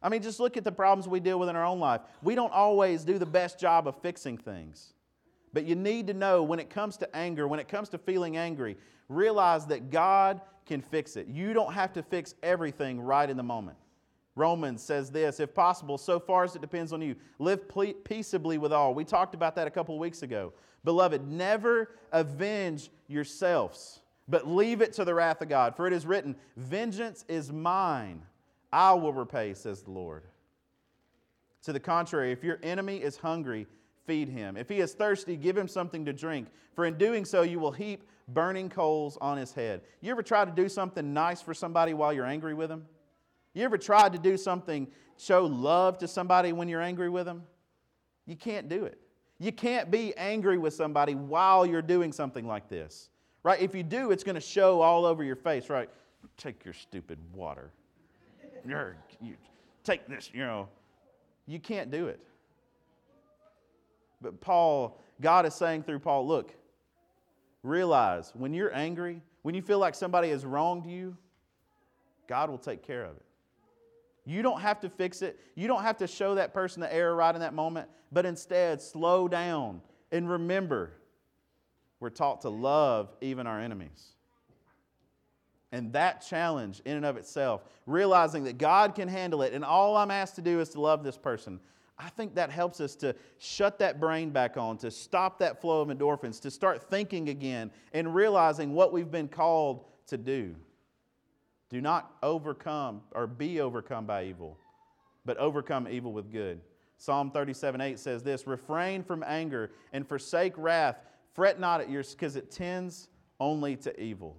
I 0.03 0.09
mean, 0.09 0.23
just 0.23 0.41
look 0.41 0.57
at 0.57 0.65
the 0.65 0.73
problems 0.73 1.09
we 1.09 1.21
deal 1.21 1.39
with 1.39 1.49
in 1.49 1.57
our 1.57 1.65
own 1.65 1.81
life. 1.81 2.03
We 2.23 2.35
don't 2.35 2.53
always 2.53 3.05
do 3.05 3.19
the 3.19 3.27
best 3.27 3.59
job 3.59 3.89
of 3.89 3.97
fixing 4.03 4.37
things. 4.37 4.93
But 5.53 5.65
you 5.65 5.75
need 5.75 6.07
to 6.09 6.15
know 6.15 6.43
when 6.43 6.59
it 6.59 6.71
comes 6.71 6.97
to 6.99 7.17
anger, 7.17 7.49
when 7.49 7.61
it 7.61 7.69
comes 7.69 7.89
to 7.91 7.99
feeling 7.99 8.37
angry, 8.37 8.77
realize 9.09 9.67
that 9.67 9.91
God 9.91 10.41
can 10.67 10.83
fix 10.83 11.17
it. 11.17 11.29
You 11.29 11.53
don't 11.53 11.73
have 11.73 11.93
to 11.95 12.03
fix 12.03 12.35
everything 12.43 13.01
right 13.01 13.29
in 13.29 13.37
the 13.37 13.43
moment. 13.43 13.77
Romans 14.35 14.83
says 14.83 15.11
this 15.11 15.41
if 15.41 15.55
possible, 15.55 15.97
so 15.97 16.21
far 16.21 16.45
as 16.45 16.55
it 16.55 16.61
depends 16.61 16.93
on 16.93 17.01
you, 17.01 17.17
live 17.39 17.63
peaceably 18.05 18.59
with 18.59 18.73
all. 18.73 18.95
We 18.95 19.05
talked 19.05 19.35
about 19.35 19.57
that 19.57 19.67
a 19.67 19.71
couple 19.71 19.95
of 19.95 20.01
weeks 20.01 20.23
ago. 20.23 20.53
Beloved, 20.85 21.27
never 21.27 21.97
avenge 22.13 22.91
yourselves, 23.09 24.01
but 24.29 24.47
leave 24.47 24.83
it 24.83 24.93
to 24.95 25.05
the 25.05 25.15
wrath 25.15 25.41
of 25.41 25.49
God. 25.49 25.75
For 25.75 25.87
it 25.87 25.93
is 25.93 26.07
written, 26.07 26.37
Vengeance 26.57 27.25
is 27.29 27.51
mine. 27.51 28.23
I 28.73 28.93
will 28.93 29.13
repay, 29.13 29.55
says 29.55 29.83
the 29.83 29.91
Lord. 29.91 30.25
To 31.63 31.73
the 31.73 31.81
contrary, 31.81 32.31
if 32.31 32.45
your 32.45 32.59
enemy 32.63 32.99
is 32.99 33.17
hungry, 33.17 33.67
feed 34.07 34.29
him. 34.29 34.57
If 34.57 34.69
he 34.69 34.81
is 34.81 34.95
thirsty, 34.95 35.37
give 35.37 35.57
him 35.57 35.69
something 35.69 36.05
to 36.05 36.13
drink, 36.13 36.49
for 36.75 36.87
in 36.87 36.97
doing 36.97 37.25
so, 37.25 37.43
you 37.43 37.59
will 37.59 37.73
heap 37.73 38.05
burning 38.29 38.69
coals 38.69 39.19
on 39.21 39.37
his 39.37 39.53
head. 39.53 39.83
You 40.01 40.11
ever 40.11 40.23
try 40.23 40.45
to 40.45 40.51
do 40.51 40.69
something 40.69 41.13
nice 41.13 41.41
for 41.41 41.55
somebody 41.55 41.95
while 41.95 42.13
you're 42.13 42.27
angry 42.27 42.55
with 42.55 42.69
them? 42.69 42.87
You 43.55 43.65
ever 43.65 43.79
tried 43.79 44.13
to 44.13 44.19
do 44.19 44.37
something, 44.37 44.87
show 45.17 45.47
love 45.47 45.99
to 45.99 46.09
somebody 46.09 46.53
when 46.53 46.69
you're 46.69 46.83
angry 46.83 47.09
with 47.09 47.27
them? 47.27 47.43
You 48.27 48.37
can't 48.37 48.69
do 48.69 48.85
it. 48.85 48.99
You 49.39 49.53
can't 49.53 49.91
be 49.91 50.17
angry 50.17 50.59
with 50.59 50.75
somebody 50.75 51.15
while 51.15 51.67
you're 51.67 51.83
doing 51.83 52.13
something 52.13 52.47
like 52.47 52.69
this, 52.69 53.11
right? 53.43 53.61
If 53.61 53.75
you 53.75 53.83
do, 53.83 54.11
it's 54.11 54.25
going 54.25 54.35
to 54.35 54.41
show 54.41 54.81
all 54.81 55.05
over 55.05 55.23
your 55.23 55.37
face, 55.37 55.69
right? 55.69 55.89
Take 56.37 56.65
your 56.65 56.75
stupid 56.75 57.19
water 57.35 57.71
you 59.21 59.35
take 59.85 60.07
this, 60.07 60.31
you 60.35 60.41
know. 60.41 60.69
You 61.47 61.61
can't 61.61 61.91
do 61.91 62.09
it. 62.09 62.21
But 64.21 64.41
Paul, 64.41 65.01
God 65.21 65.47
is 65.47 65.55
saying 65.55 65.83
through 65.85 66.01
Paul, 66.01 66.27
look, 66.27 66.55
realize 67.63 68.33
when 68.35 68.55
you're 68.55 68.75
angry, 68.75 69.23
when 69.43 69.55
you 69.55 69.63
feel 69.63 69.79
like 69.79 69.95
somebody 69.95 70.31
has 70.31 70.45
wronged 70.45 70.87
you, 70.87 71.17
God 72.27 72.51
will 72.51 72.59
take 72.59 72.83
care 72.83 73.05
of 73.05 73.17
it. 73.17 73.23
You 74.25 74.43
don't 74.43 74.61
have 74.61 74.81
to 74.81 74.91
fix 74.91 75.23
it. 75.23 75.39
You 75.55 75.69
don't 75.69 75.83
have 75.83 75.99
to 75.99 76.07
show 76.07 76.35
that 76.35 76.53
person 76.53 76.81
the 76.81 76.93
error 76.93 77.15
right 77.15 77.35
in 77.35 77.41
that 77.41 77.55
moment, 77.55 77.89
but 78.11 78.27
instead, 78.27 78.83
slow 78.83 79.29
down 79.29 79.81
and 80.11 80.29
remember 80.29 80.93
we're 82.01 82.11
taught 82.11 82.43
to 82.43 82.49
love 82.49 83.15
even 83.21 83.47
our 83.47 83.61
enemies. 83.61 84.13
And 85.73 85.93
that 85.93 86.25
challenge, 86.27 86.81
in 86.85 86.97
and 86.97 87.05
of 87.05 87.17
itself, 87.17 87.63
realizing 87.87 88.45
that 88.45 88.59
God 88.59 88.95
can 88.95 89.09
handle 89.09 89.43
it, 89.43 89.53
and 89.53 89.65
all 89.65 89.97
I'm 89.97 90.11
asked 90.11 90.37
to 90.37 90.43
do 90.43 90.61
is 90.61 90.71
to 90.71 90.81
love 90.81 91.03
this 91.03 91.19
person, 91.19 91.61
I 91.99 92.11
think 92.11 92.35
that 92.35 92.51
helps 92.51 92.81
us 92.81 92.95
to 92.97 93.15
shut 93.39 93.79
that 93.79 93.99
brain 93.99 94.31
back 94.31 94.57
on, 94.57 94.77
to 94.79 94.91
stop 94.91 95.39
that 95.39 95.61
flow 95.61 95.81
of 95.81 95.89
endorphins, 95.89 96.41
to 96.43 96.51
start 96.51 96.91
thinking 96.91 97.31
again 97.31 97.71
and 97.93 98.15
realizing 98.15 98.75
what 98.75 98.93
we've 98.93 99.11
been 99.11 99.29
called 99.29 99.85
to 100.09 100.19
do. 100.19 100.55
Do 101.71 101.81
not 101.81 102.13
overcome 102.23 103.01
or 103.13 103.27
be 103.27 103.61
overcome 103.61 104.07
by 104.07 104.25
evil, 104.25 104.59
but 105.25 105.37
overcome 105.39 105.89
evil 105.89 106.13
with 106.13 106.31
good. 106.31 106.61
Psalm 106.99 107.31
37 107.31 107.81
8 107.81 107.99
says 107.99 108.23
this 108.23 108.47
Refrain 108.47 109.03
from 109.03 109.25
anger 109.27 109.73
and 109.93 110.07
forsake 110.07 110.53
wrath. 110.57 110.99
Fret 111.35 111.59
not 111.59 111.81
at 111.81 111.91
yours, 111.91 112.13
because 112.13 112.37
it 112.37 112.51
tends 112.51 113.09
only 113.41 113.77
to 113.77 114.01
evil. 114.01 114.37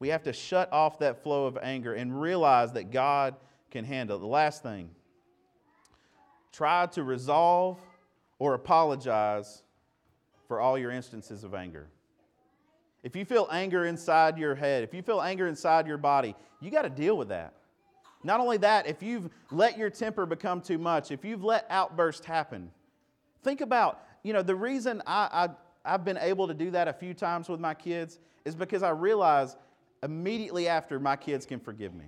We 0.00 0.08
have 0.08 0.22
to 0.24 0.32
shut 0.32 0.72
off 0.72 0.98
that 1.00 1.22
flow 1.22 1.46
of 1.46 1.58
anger 1.60 1.94
and 1.94 2.20
realize 2.20 2.72
that 2.72 2.90
God 2.90 3.34
can 3.70 3.84
handle 3.84 4.16
it. 4.16 4.20
The 4.20 4.26
last 4.26 4.62
thing 4.62 4.90
try 6.52 6.86
to 6.86 7.02
resolve 7.02 7.78
or 8.38 8.54
apologize 8.54 9.62
for 10.46 10.60
all 10.60 10.78
your 10.78 10.90
instances 10.90 11.44
of 11.44 11.54
anger. 11.54 11.88
If 13.02 13.14
you 13.14 13.24
feel 13.24 13.48
anger 13.52 13.84
inside 13.84 14.38
your 14.38 14.54
head, 14.54 14.82
if 14.82 14.92
you 14.92 15.02
feel 15.02 15.20
anger 15.20 15.46
inside 15.46 15.86
your 15.86 15.98
body, 15.98 16.34
you 16.60 16.70
got 16.70 16.82
to 16.82 16.90
deal 16.90 17.16
with 17.16 17.28
that. 17.28 17.54
Not 18.24 18.40
only 18.40 18.56
that, 18.58 18.86
if 18.86 19.02
you've 19.02 19.30
let 19.50 19.78
your 19.78 19.90
temper 19.90 20.26
become 20.26 20.60
too 20.60 20.78
much, 20.78 21.10
if 21.12 21.24
you've 21.24 21.44
let 21.44 21.66
outbursts 21.70 22.26
happen, 22.26 22.70
think 23.44 23.60
about, 23.60 24.02
you 24.24 24.32
know, 24.32 24.42
the 24.42 24.56
reason 24.56 25.02
I, 25.06 25.48
I, 25.84 25.94
I've 25.94 26.04
been 26.04 26.18
able 26.18 26.48
to 26.48 26.54
do 26.54 26.70
that 26.72 26.88
a 26.88 26.92
few 26.92 27.14
times 27.14 27.48
with 27.48 27.60
my 27.60 27.74
kids 27.74 28.18
is 28.44 28.56
because 28.56 28.82
I 28.82 28.90
realize 28.90 29.56
immediately 30.02 30.66
after 30.66 30.98
my 30.98 31.14
kids 31.14 31.46
can 31.46 31.60
forgive 31.60 31.94
me. 31.94 32.06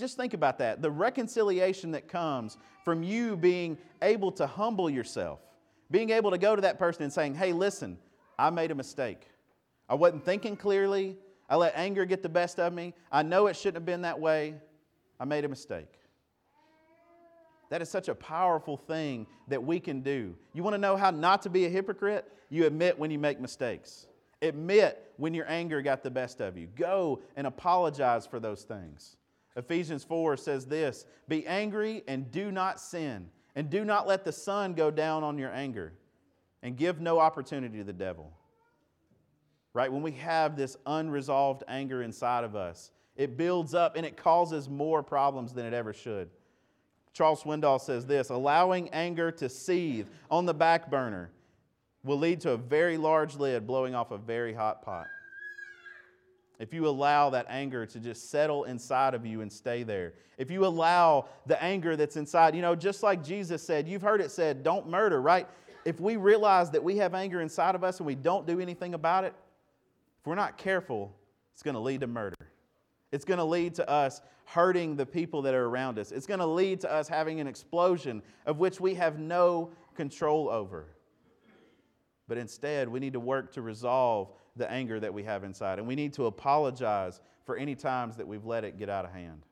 Just 0.00 0.16
think 0.16 0.32
about 0.32 0.56
that. 0.58 0.80
The 0.80 0.90
reconciliation 0.90 1.90
that 1.90 2.08
comes 2.08 2.56
from 2.86 3.02
you 3.02 3.36
being 3.36 3.76
able 4.00 4.32
to 4.32 4.46
humble 4.46 4.88
yourself, 4.88 5.40
being 5.90 6.08
able 6.08 6.30
to 6.30 6.38
go 6.38 6.56
to 6.56 6.62
that 6.62 6.78
person 6.78 7.02
and 7.02 7.12
saying, 7.12 7.34
hey, 7.34 7.52
listen, 7.52 7.98
I 8.38 8.48
made 8.48 8.70
a 8.70 8.74
mistake. 8.74 9.28
I 9.90 9.94
wasn't 9.94 10.24
thinking 10.24 10.56
clearly. 10.56 11.18
I 11.50 11.56
let 11.56 11.76
anger 11.76 12.06
get 12.06 12.22
the 12.22 12.30
best 12.30 12.58
of 12.58 12.72
me. 12.72 12.94
I 13.12 13.22
know 13.22 13.46
it 13.46 13.56
shouldn't 13.56 13.74
have 13.74 13.84
been 13.84 14.00
that 14.00 14.18
way. 14.18 14.54
I 15.20 15.26
made 15.26 15.44
a 15.44 15.48
mistake. 15.48 15.92
That 17.68 17.82
is 17.82 17.90
such 17.90 18.08
a 18.08 18.14
powerful 18.14 18.78
thing 18.78 19.26
that 19.48 19.62
we 19.62 19.80
can 19.80 20.00
do. 20.00 20.34
You 20.54 20.62
want 20.62 20.72
to 20.72 20.78
know 20.78 20.96
how 20.96 21.10
not 21.10 21.42
to 21.42 21.50
be 21.50 21.66
a 21.66 21.68
hypocrite? 21.68 22.24
You 22.48 22.64
admit 22.64 22.98
when 22.98 23.10
you 23.10 23.18
make 23.18 23.38
mistakes. 23.38 24.06
Admit 24.40 25.12
when 25.18 25.34
your 25.34 25.46
anger 25.46 25.82
got 25.82 26.02
the 26.02 26.10
best 26.10 26.40
of 26.40 26.56
you. 26.56 26.68
Go 26.68 27.20
and 27.36 27.46
apologize 27.46 28.26
for 28.26 28.40
those 28.40 28.62
things. 28.62 29.18
Ephesians 29.56 30.04
4 30.04 30.36
says 30.36 30.66
this 30.66 31.06
Be 31.28 31.46
angry 31.46 32.02
and 32.06 32.30
do 32.30 32.52
not 32.52 32.80
sin, 32.80 33.28
and 33.54 33.68
do 33.68 33.84
not 33.84 34.06
let 34.06 34.24
the 34.24 34.32
sun 34.32 34.74
go 34.74 34.90
down 34.90 35.24
on 35.24 35.38
your 35.38 35.52
anger, 35.52 35.92
and 36.62 36.76
give 36.76 37.00
no 37.00 37.18
opportunity 37.18 37.78
to 37.78 37.84
the 37.84 37.92
devil. 37.92 38.32
Right? 39.72 39.92
When 39.92 40.02
we 40.02 40.12
have 40.12 40.56
this 40.56 40.76
unresolved 40.86 41.62
anger 41.68 42.02
inside 42.02 42.44
of 42.44 42.56
us, 42.56 42.90
it 43.16 43.36
builds 43.36 43.74
up 43.74 43.96
and 43.96 44.04
it 44.04 44.16
causes 44.16 44.68
more 44.68 45.02
problems 45.02 45.52
than 45.52 45.66
it 45.66 45.74
ever 45.74 45.92
should. 45.92 46.30
Charles 47.12 47.42
Swindoll 47.42 47.80
says 47.80 48.06
this 48.06 48.30
allowing 48.30 48.88
anger 48.90 49.30
to 49.32 49.48
seethe 49.48 50.06
on 50.30 50.46
the 50.46 50.54
back 50.54 50.90
burner 50.90 51.30
will 52.02 52.18
lead 52.18 52.40
to 52.40 52.52
a 52.52 52.56
very 52.56 52.96
large 52.96 53.36
lid 53.36 53.66
blowing 53.66 53.94
off 53.94 54.10
a 54.10 54.18
very 54.18 54.54
hot 54.54 54.82
pot 54.82 55.06
if 56.60 56.74
you 56.74 56.86
allow 56.86 57.30
that 57.30 57.46
anger 57.48 57.86
to 57.86 57.98
just 57.98 58.30
settle 58.30 58.64
inside 58.64 59.14
of 59.14 59.24
you 59.24 59.40
and 59.40 59.50
stay 59.50 59.82
there, 59.82 60.12
if 60.36 60.50
you 60.50 60.66
allow 60.66 61.24
the 61.46 61.60
anger 61.62 61.96
that's 61.96 62.16
inside, 62.16 62.54
you 62.54 62.60
know, 62.60 62.76
just 62.76 63.02
like 63.02 63.24
Jesus 63.24 63.62
said, 63.62 63.88
you've 63.88 64.02
heard 64.02 64.20
it 64.20 64.30
said, 64.30 64.62
don't 64.62 64.86
murder, 64.86 65.22
right? 65.22 65.48
If 65.86 66.00
we 66.00 66.16
realize 66.16 66.70
that 66.72 66.84
we 66.84 66.98
have 66.98 67.14
anger 67.14 67.40
inside 67.40 67.74
of 67.74 67.82
us 67.82 67.98
and 67.98 68.06
we 68.06 68.14
don't 68.14 68.46
do 68.46 68.60
anything 68.60 68.92
about 68.92 69.24
it, 69.24 69.34
if 70.20 70.26
we're 70.26 70.34
not 70.34 70.58
careful, 70.58 71.16
it's 71.54 71.62
going 71.62 71.74
to 71.74 71.80
lead 71.80 72.02
to 72.02 72.06
murder. 72.06 72.36
It's 73.10 73.24
going 73.24 73.38
to 73.38 73.44
lead 73.44 73.74
to 73.76 73.88
us 73.88 74.20
hurting 74.44 74.96
the 74.96 75.06
people 75.06 75.40
that 75.42 75.54
are 75.54 75.64
around 75.64 75.98
us. 75.98 76.12
It's 76.12 76.26
going 76.26 76.40
to 76.40 76.46
lead 76.46 76.82
to 76.82 76.92
us 76.92 77.08
having 77.08 77.40
an 77.40 77.46
explosion 77.46 78.22
of 78.44 78.58
which 78.58 78.80
we 78.80 78.92
have 78.94 79.18
no 79.18 79.70
control 79.94 80.50
over. 80.50 80.88
But 82.28 82.36
instead, 82.36 82.86
we 82.86 83.00
need 83.00 83.14
to 83.14 83.20
work 83.20 83.50
to 83.54 83.62
resolve 83.62 84.28
the 84.56 84.70
anger 84.70 85.00
that 85.00 85.12
we 85.12 85.22
have 85.24 85.44
inside. 85.44 85.78
And 85.78 85.86
we 85.86 85.94
need 85.94 86.12
to 86.14 86.26
apologize 86.26 87.20
for 87.44 87.56
any 87.56 87.74
times 87.74 88.16
that 88.16 88.26
we've 88.26 88.44
let 88.44 88.64
it 88.64 88.78
get 88.78 88.88
out 88.88 89.04
of 89.04 89.12
hand. 89.12 89.42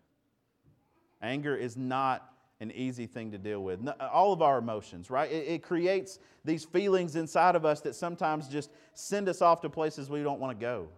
Anger 1.22 1.56
is 1.56 1.76
not 1.76 2.32
an 2.60 2.72
easy 2.72 3.06
thing 3.06 3.30
to 3.30 3.38
deal 3.38 3.62
with. 3.62 3.80
All 4.00 4.32
of 4.32 4.42
our 4.42 4.58
emotions, 4.58 5.10
right? 5.10 5.30
It, 5.30 5.46
it, 5.46 5.62
creates 5.62 6.18
these 6.44 6.64
feelings 6.64 7.14
inside 7.14 7.54
of 7.54 7.64
us 7.64 7.80
that 7.82 7.94
sometimes 7.94 8.48
just 8.48 8.70
send 8.94 9.28
us 9.28 9.40
off 9.40 9.60
to 9.60 9.68
places 9.68 10.10
we 10.10 10.22
don't 10.22 10.40
want 10.40 10.58
to 10.58 10.60
go. 10.60 10.88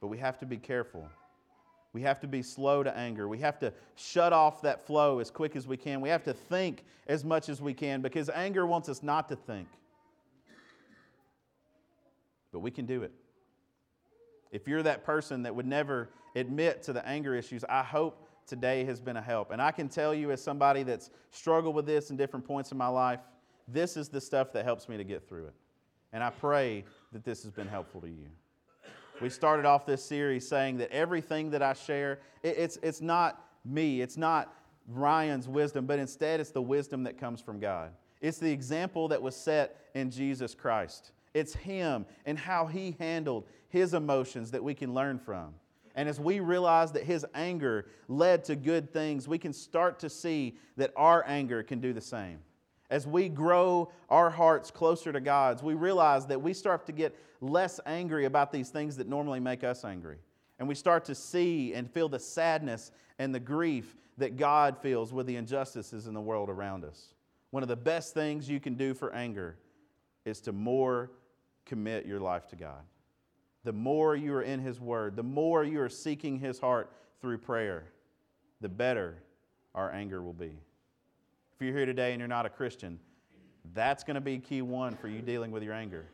But 0.00 0.08
we 0.08 0.18
have 0.18 0.38
to 0.38 0.46
be 0.46 0.56
careful. 0.56 1.08
We 1.92 2.02
have 2.02 2.20
to 2.20 2.28
be 2.28 2.42
slow 2.42 2.82
to 2.82 2.96
anger. 2.96 3.28
We 3.28 3.38
have 3.38 3.58
to 3.60 3.72
shut 3.96 4.32
off 4.32 4.62
that 4.62 4.86
flow 4.86 5.20
as 5.20 5.30
quick 5.30 5.56
as 5.56 5.66
we 5.66 5.76
can. 5.76 6.00
We 6.00 6.08
have 6.08 6.24
to 6.24 6.32
think 6.32 6.84
as 7.06 7.24
much 7.24 7.48
as 7.48 7.60
we 7.60 7.74
can 7.74 8.02
because 8.02 8.28
anger 8.30 8.66
wants 8.66 8.88
us 8.88 9.02
not 9.02 9.28
to 9.28 9.36
think. 9.36 9.68
But 12.54 12.60
we 12.60 12.70
can 12.70 12.86
do 12.86 13.02
it. 13.02 13.12
If 14.52 14.68
you're 14.68 14.84
that 14.84 15.04
person 15.04 15.42
that 15.42 15.54
would 15.54 15.66
never 15.66 16.08
admit 16.36 16.84
to 16.84 16.92
the 16.92 17.04
anger 17.06 17.34
issues, 17.34 17.64
I 17.68 17.82
hope 17.82 18.28
today 18.46 18.84
has 18.84 19.00
been 19.00 19.16
a 19.16 19.22
help. 19.22 19.50
And 19.50 19.60
I 19.60 19.72
can 19.72 19.88
tell 19.88 20.14
you, 20.14 20.30
as 20.30 20.40
somebody 20.40 20.84
that's 20.84 21.10
struggled 21.32 21.74
with 21.74 21.84
this 21.84 22.10
in 22.10 22.16
different 22.16 22.46
points 22.46 22.70
in 22.70 22.78
my 22.78 22.86
life, 22.86 23.18
this 23.66 23.96
is 23.96 24.08
the 24.08 24.20
stuff 24.20 24.52
that 24.52 24.64
helps 24.64 24.88
me 24.88 24.96
to 24.96 25.02
get 25.02 25.28
through 25.28 25.46
it. 25.46 25.54
And 26.12 26.22
I 26.22 26.30
pray 26.30 26.84
that 27.12 27.24
this 27.24 27.42
has 27.42 27.50
been 27.50 27.66
helpful 27.66 28.00
to 28.02 28.08
you. 28.08 28.28
We 29.20 29.28
started 29.28 29.66
off 29.66 29.86
this 29.86 30.04
series 30.04 30.46
saying 30.46 30.76
that 30.78 30.92
everything 30.92 31.50
that 31.50 31.62
I 31.62 31.72
share, 31.72 32.20
it's, 32.44 32.78
it's 32.82 33.00
not 33.00 33.44
me, 33.64 34.00
it's 34.00 34.16
not 34.16 34.54
Ryan's 34.86 35.48
wisdom, 35.48 35.86
but 35.86 35.98
instead 35.98 36.38
it's 36.38 36.50
the 36.50 36.62
wisdom 36.62 37.02
that 37.04 37.18
comes 37.18 37.40
from 37.40 37.58
God. 37.58 37.90
It's 38.20 38.38
the 38.38 38.50
example 38.50 39.08
that 39.08 39.20
was 39.20 39.34
set 39.34 39.80
in 39.94 40.10
Jesus 40.10 40.54
Christ. 40.54 41.10
It's 41.34 41.54
Him 41.54 42.06
and 42.24 42.38
how 42.38 42.66
He 42.66 42.96
handled 42.98 43.44
His 43.68 43.92
emotions 43.92 44.52
that 44.52 44.64
we 44.64 44.72
can 44.72 44.94
learn 44.94 45.18
from. 45.18 45.54
And 45.96 46.08
as 46.08 46.18
we 46.18 46.40
realize 46.40 46.92
that 46.92 47.04
His 47.04 47.26
anger 47.34 47.86
led 48.08 48.44
to 48.44 48.56
good 48.56 48.92
things, 48.92 49.28
we 49.28 49.38
can 49.38 49.52
start 49.52 49.98
to 50.00 50.08
see 50.08 50.56
that 50.76 50.92
our 50.96 51.24
anger 51.26 51.62
can 51.62 51.80
do 51.80 51.92
the 51.92 52.00
same. 52.00 52.38
As 52.90 53.06
we 53.06 53.28
grow 53.28 53.90
our 54.08 54.30
hearts 54.30 54.70
closer 54.70 55.12
to 55.12 55.20
God's, 55.20 55.62
we 55.62 55.74
realize 55.74 56.26
that 56.26 56.40
we 56.40 56.52
start 56.52 56.86
to 56.86 56.92
get 56.92 57.16
less 57.40 57.80
angry 57.86 58.24
about 58.24 58.52
these 58.52 58.70
things 58.70 58.96
that 58.96 59.08
normally 59.08 59.40
make 59.40 59.64
us 59.64 59.84
angry. 59.84 60.18
And 60.58 60.68
we 60.68 60.74
start 60.74 61.04
to 61.06 61.14
see 61.14 61.74
and 61.74 61.90
feel 61.90 62.08
the 62.08 62.18
sadness 62.18 62.92
and 63.18 63.34
the 63.34 63.40
grief 63.40 63.96
that 64.18 64.36
God 64.36 64.78
feels 64.78 65.12
with 65.12 65.26
the 65.26 65.36
injustices 65.36 66.06
in 66.06 66.14
the 66.14 66.20
world 66.20 66.48
around 66.48 66.84
us. 66.84 67.14
One 67.50 67.62
of 67.62 67.68
the 67.68 67.76
best 67.76 68.14
things 68.14 68.48
you 68.48 68.60
can 68.60 68.74
do 68.74 68.94
for 68.94 69.12
anger 69.12 69.56
is 70.24 70.40
to 70.42 70.52
more 70.52 71.10
commit 71.64 72.06
your 72.06 72.20
life 72.20 72.46
to 72.48 72.56
God. 72.56 72.82
The 73.64 73.72
more 73.72 74.14
you 74.14 74.34
are 74.34 74.42
in 74.42 74.60
His 74.60 74.80
Word, 74.80 75.16
the 75.16 75.22
more 75.22 75.64
you 75.64 75.80
are 75.80 75.88
seeking 75.88 76.38
His 76.38 76.58
heart 76.58 76.92
through 77.20 77.38
prayer, 77.38 77.84
the 78.60 78.68
better 78.68 79.22
our 79.74 79.90
anger 79.92 80.22
will 80.22 80.34
be. 80.34 80.58
If 81.54 81.62
you're 81.62 81.76
here 81.76 81.86
today 81.86 82.12
and 82.12 82.18
you're 82.18 82.28
not 82.28 82.46
a 82.46 82.50
Christian, 82.50 82.98
that's 83.72 84.04
going 84.04 84.16
to 84.16 84.20
be 84.20 84.38
key 84.38 84.62
one 84.62 84.96
for 84.96 85.08
you 85.08 85.22
dealing 85.22 85.50
with 85.50 85.62
your 85.62 85.72
anger. 85.72 86.06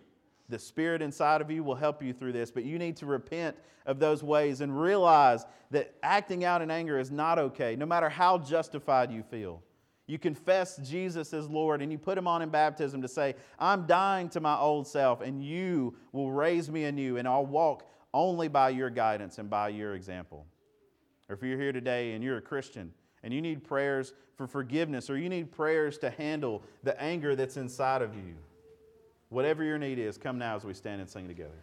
The 0.48 0.58
Spirit 0.58 1.02
inside 1.02 1.40
of 1.40 1.50
you 1.50 1.62
will 1.62 1.74
help 1.74 2.02
you 2.02 2.12
through 2.12 2.32
this, 2.32 2.50
but 2.50 2.64
you 2.64 2.78
need 2.78 2.96
to 2.96 3.06
repent 3.06 3.56
of 3.86 3.98
those 3.98 4.22
ways 4.22 4.60
and 4.60 4.80
realize 4.80 5.46
that 5.70 5.94
acting 6.02 6.44
out 6.44 6.62
in 6.62 6.70
anger 6.70 6.98
is 6.98 7.10
not 7.10 7.38
okay, 7.38 7.76
no 7.76 7.86
matter 7.86 8.08
how 8.08 8.38
justified 8.38 9.10
you 9.10 9.22
feel. 9.22 9.62
You 10.10 10.18
confess 10.18 10.76
Jesus 10.78 11.32
as 11.32 11.48
Lord 11.48 11.80
and 11.80 11.92
you 11.92 11.96
put 11.96 12.18
Him 12.18 12.26
on 12.26 12.42
in 12.42 12.48
baptism 12.48 13.00
to 13.02 13.06
say, 13.06 13.36
I'm 13.60 13.86
dying 13.86 14.28
to 14.30 14.40
my 14.40 14.58
old 14.58 14.88
self, 14.88 15.20
and 15.20 15.40
you 15.40 15.94
will 16.10 16.32
raise 16.32 16.68
me 16.68 16.82
anew, 16.82 17.16
and 17.16 17.28
I'll 17.28 17.46
walk 17.46 17.88
only 18.12 18.48
by 18.48 18.70
your 18.70 18.90
guidance 18.90 19.38
and 19.38 19.48
by 19.48 19.68
your 19.68 19.94
example. 19.94 20.46
Or 21.28 21.36
if 21.36 21.44
you're 21.44 21.56
here 21.56 21.70
today 21.70 22.14
and 22.14 22.24
you're 22.24 22.38
a 22.38 22.42
Christian, 22.42 22.92
and 23.22 23.32
you 23.32 23.40
need 23.40 23.62
prayers 23.62 24.12
for 24.34 24.48
forgiveness 24.48 25.10
or 25.10 25.16
you 25.16 25.28
need 25.28 25.52
prayers 25.52 25.96
to 25.98 26.10
handle 26.10 26.64
the 26.82 27.00
anger 27.00 27.36
that's 27.36 27.56
inside 27.56 28.02
of 28.02 28.16
you, 28.16 28.34
whatever 29.28 29.62
your 29.62 29.78
need 29.78 30.00
is, 30.00 30.18
come 30.18 30.38
now 30.38 30.56
as 30.56 30.64
we 30.64 30.74
stand 30.74 31.00
and 31.00 31.08
sing 31.08 31.28
together. 31.28 31.62